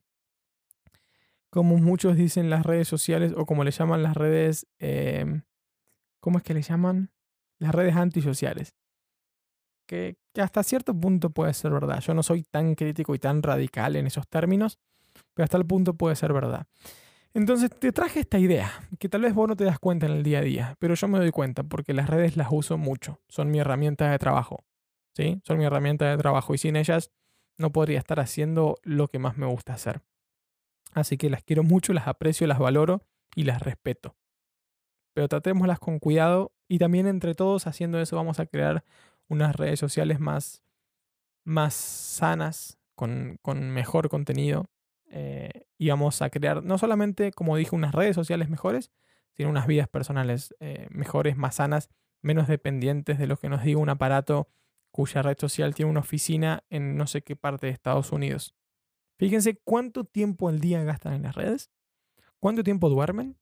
como 1.51 1.77
muchos 1.77 2.17
dicen 2.17 2.51
las 2.51 2.67
redes 2.67 2.89
sociales, 2.89 3.33
o 3.37 3.47
como 3.47 3.65
le 3.65 3.71
llaman 3.71 4.03
las 4.03 4.17
redes, 4.17 4.67
em, 4.79 5.43
¿cómo 6.21 6.39
es 6.39 6.45
que 6.45 6.55
le 6.55 6.63
llaman? 6.63 7.11
Las 7.59 7.75
redes 7.75 7.97
antisociales. 7.97 8.75
Que, 9.87 10.17
que 10.33 10.41
hasta 10.41 10.63
cierto 10.63 10.99
punto 10.99 11.31
puede 11.31 11.53
ser 11.55 11.71
verdad. 11.71 12.01
Yo 12.01 12.15
no 12.15 12.23
soy 12.23 12.43
tan 12.43 12.75
crítico 12.75 13.15
y 13.15 13.19
tan 13.19 13.43
radical 13.43 13.97
en 13.97 14.07
esos 14.07 14.27
términos, 14.27 14.79
pero 15.35 15.45
hasta 15.45 15.57
el 15.57 15.67
punto 15.67 15.95
puede 15.95 16.17
ser 16.17 16.33
verdad. 16.33 16.67
Entonces 17.35 17.69
te 17.71 17.91
traje 17.91 18.21
esta 18.21 18.39
idea, 18.39 18.71
que 19.01 19.09
tal 19.09 19.23
vez 19.23 19.35
vos 19.35 19.49
no 19.49 19.57
te 19.57 19.65
das 19.65 19.81
cuenta 19.81 20.07
en 20.07 20.13
el 20.13 20.23
día 20.23 20.39
a 20.39 20.43
día, 20.43 20.77
pero 20.79 20.95
yo 20.95 21.09
me 21.09 21.19
doy 21.19 21.33
cuenta 21.33 21.65
porque 21.65 21.93
las 21.93 22.09
redes 22.09 22.37
las 22.37 22.49
uso 22.53 22.79
mucho, 22.79 23.21
son 23.29 23.51
mi 23.51 23.59
herramienta 23.59 24.09
de 24.09 24.19
trabajo, 24.21 24.65
¿sí? 25.17 25.41
Son 25.43 25.59
mi 25.59 25.65
herramienta 25.65 26.09
de 26.09 26.17
trabajo 26.17 26.55
y 26.55 26.59
sin 26.59 26.77
ellas 26.77 27.11
no 27.59 27.73
podría 27.73 27.99
estar 27.99 28.21
haciendo 28.21 28.77
lo 28.85 29.09
que 29.09 29.19
más 29.19 29.37
me 29.37 29.47
gusta 29.47 29.75
hacer. 29.75 30.03
Así 30.93 31.17
que 31.17 31.29
las 31.29 31.43
quiero 31.43 31.65
mucho, 31.65 31.93
las 31.93 32.07
aprecio, 32.07 32.47
las 32.47 32.61
valoro 32.61 33.03
y 33.35 33.43
las 33.43 33.61
respeto. 33.61 34.17
Pero 35.13 35.27
tratémoslas 35.27 35.81
con 35.81 35.99
cuidado 35.99 36.53
y 36.69 36.79
también 36.79 37.09
entre 37.09 37.35
todos 37.35 37.67
haciendo 37.67 38.01
eso 38.01 38.15
vamos 38.15 38.39
a 38.39 38.47
crear 38.47 38.85
unas 39.29 39.57
redes 39.57 39.81
sociales 39.81 40.21
más, 40.21 40.63
más 41.45 41.75
sanas, 41.75 42.79
con, 42.95 43.39
con 43.43 43.71
mejor 43.71 44.09
contenido, 44.09 44.67
eh, 45.17 45.69
y 45.79 45.91
vamos 45.91 46.23
a 46.23 46.31
crear 46.31 46.65
no 46.65 46.77
solamente, 46.77 47.31
como 47.31 47.57
dije, 47.57 47.77
unas 47.77 47.95
redes 47.95 48.17
sociales 48.17 48.51
mejores, 48.51 48.91
sino 49.37 49.49
unas 49.49 49.69
vidas 49.69 49.87
personales 49.87 50.57
eh, 50.59 50.89
mejores, 50.91 51.37
más 51.37 51.55
sanas, 51.55 51.89
menos 52.21 52.49
dependientes 52.49 53.17
de 53.21 53.29
lo 53.29 53.37
que 53.37 53.49
nos 53.49 53.63
diga 53.63 53.79
un 53.79 53.91
aparato 53.91 54.49
cuya 54.91 55.23
red 55.23 55.39
social 55.39 55.73
tiene 55.73 55.93
una 55.93 56.01
oficina 56.01 56.65
en 56.69 56.97
no 56.97 57.07
sé 57.07 57.23
qué 57.23 57.37
parte 57.37 57.69
de 57.69 57.73
Estados 57.73 58.11
Unidos. 58.11 58.57
Fíjense 59.17 59.57
cuánto 59.63 60.03
tiempo 60.03 60.49
al 60.49 60.59
día 60.59 60.83
gastan 60.83 61.13
en 61.13 61.23
las 61.23 61.37
redes, 61.37 61.71
cuánto 62.41 62.65
tiempo 62.65 62.89
duermen, 62.89 63.39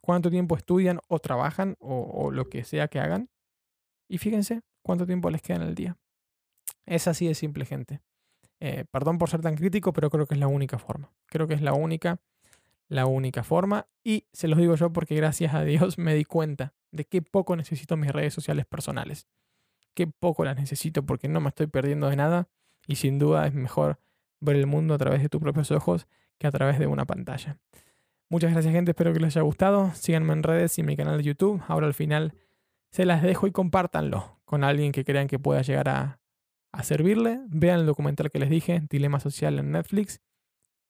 cuánto 0.00 0.30
tiempo 0.30 0.56
estudian 0.56 0.98
o 1.08 1.18
trabajan 1.18 1.76
o, 1.78 2.04
o 2.04 2.30
lo 2.30 2.48
que 2.48 2.64
sea 2.64 2.88
que 2.88 3.00
hagan. 3.00 3.28
Y 4.08 4.16
fíjense 4.16 4.62
cuánto 4.80 5.04
tiempo 5.04 5.28
les 5.28 5.42
queda 5.42 5.56
en 5.56 5.62
el 5.64 5.74
día. 5.74 5.98
Es 6.86 7.06
así 7.06 7.26
de 7.26 7.34
simple, 7.34 7.66
gente. 7.66 8.00
Eh, 8.64 8.84
perdón 8.88 9.18
por 9.18 9.28
ser 9.28 9.40
tan 9.40 9.56
crítico, 9.56 9.92
pero 9.92 10.08
creo 10.08 10.24
que 10.24 10.34
es 10.34 10.40
la 10.40 10.46
única 10.46 10.78
forma. 10.78 11.10
Creo 11.26 11.48
que 11.48 11.54
es 11.54 11.62
la 11.62 11.72
única, 11.72 12.20
la 12.86 13.06
única 13.06 13.42
forma. 13.42 13.88
Y 14.04 14.26
se 14.32 14.46
los 14.46 14.56
digo 14.56 14.76
yo 14.76 14.92
porque 14.92 15.16
gracias 15.16 15.52
a 15.52 15.64
Dios 15.64 15.98
me 15.98 16.14
di 16.14 16.24
cuenta 16.24 16.72
de 16.92 17.04
qué 17.04 17.22
poco 17.22 17.56
necesito 17.56 17.96
mis 17.96 18.12
redes 18.12 18.32
sociales 18.32 18.64
personales. 18.64 19.26
Qué 19.94 20.06
poco 20.06 20.44
las 20.44 20.56
necesito 20.56 21.04
porque 21.04 21.26
no 21.26 21.40
me 21.40 21.48
estoy 21.48 21.66
perdiendo 21.66 22.08
de 22.08 22.14
nada. 22.14 22.48
Y 22.86 22.94
sin 22.94 23.18
duda 23.18 23.48
es 23.48 23.52
mejor 23.52 23.98
ver 24.38 24.54
el 24.54 24.68
mundo 24.68 24.94
a 24.94 24.98
través 24.98 25.22
de 25.22 25.28
tus 25.28 25.40
propios 25.40 25.72
ojos 25.72 26.06
que 26.38 26.46
a 26.46 26.52
través 26.52 26.78
de 26.78 26.86
una 26.86 27.04
pantalla. 27.04 27.58
Muchas 28.28 28.52
gracias 28.52 28.72
gente, 28.72 28.92
espero 28.92 29.12
que 29.12 29.18
les 29.18 29.34
haya 29.34 29.42
gustado. 29.42 29.90
Síganme 29.94 30.34
en 30.34 30.44
redes 30.44 30.78
y 30.78 30.82
en 30.82 30.86
mi 30.86 30.96
canal 30.96 31.18
de 31.18 31.24
YouTube. 31.24 31.60
Ahora 31.66 31.88
al 31.88 31.94
final 31.94 32.34
se 32.92 33.06
las 33.06 33.22
dejo 33.22 33.48
y 33.48 33.50
compártanlo 33.50 34.38
con 34.44 34.62
alguien 34.62 34.92
que 34.92 35.04
crean 35.04 35.26
que 35.26 35.40
pueda 35.40 35.62
llegar 35.62 35.88
a, 35.88 36.21
a 36.72 36.82
servirle. 36.82 37.40
Vean 37.48 37.80
el 37.80 37.86
documental 37.86 38.30
que 38.30 38.38
les 38.38 38.50
dije, 38.50 38.82
Dilema 38.90 39.20
Social 39.20 39.58
en 39.58 39.72
Netflix. 39.72 40.20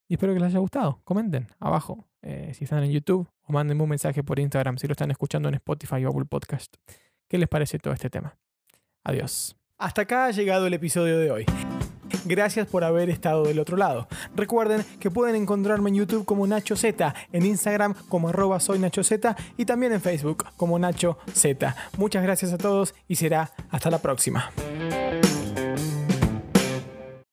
Y 0.08 0.14
espero 0.14 0.32
que 0.34 0.40
les 0.40 0.48
haya 0.48 0.58
gustado. 0.58 1.00
Comenten 1.04 1.48
abajo 1.58 2.08
eh, 2.22 2.52
si 2.54 2.64
están 2.64 2.84
en 2.84 2.92
YouTube, 2.92 3.28
o 3.42 3.52
mándenme 3.52 3.82
un 3.82 3.88
mensaje 3.88 4.22
por 4.22 4.38
Instagram 4.38 4.78
si 4.78 4.86
lo 4.86 4.92
están 4.92 5.10
escuchando 5.10 5.48
en 5.48 5.56
Spotify 5.56 6.04
o 6.04 6.10
Apple 6.10 6.26
Podcast. 6.26 6.76
¿Qué 7.28 7.38
les 7.38 7.48
parece 7.48 7.78
todo 7.78 7.92
este 7.94 8.10
tema? 8.10 8.36
Adiós. 9.04 9.56
Hasta 9.78 10.02
acá 10.02 10.26
ha 10.26 10.30
llegado 10.30 10.66
el 10.66 10.74
episodio 10.74 11.18
de 11.18 11.30
hoy. 11.30 11.46
Gracias 12.24 12.68
por 12.68 12.84
haber 12.84 13.10
estado 13.10 13.44
del 13.44 13.58
otro 13.58 13.76
lado. 13.76 14.06
Recuerden 14.36 14.84
que 15.00 15.10
pueden 15.10 15.34
encontrarme 15.34 15.90
en 15.90 15.96
YouTube 15.96 16.24
como 16.24 16.46
Nacho 16.46 16.76
Z, 16.76 17.14
en 17.32 17.46
Instagram 17.46 17.94
como 18.08 18.28
arroba 18.28 18.60
soy 18.60 18.78
Nacho 18.78 19.00
y 19.56 19.64
también 19.64 19.92
en 19.92 20.00
Facebook 20.00 20.44
como 20.56 20.78
Nacho 20.78 21.18
Z. 21.32 21.74
Muchas 21.96 22.22
gracias 22.22 22.52
a 22.52 22.58
todos 22.58 22.94
y 23.08 23.16
será 23.16 23.50
hasta 23.70 23.90
la 23.90 23.98
próxima. 23.98 24.52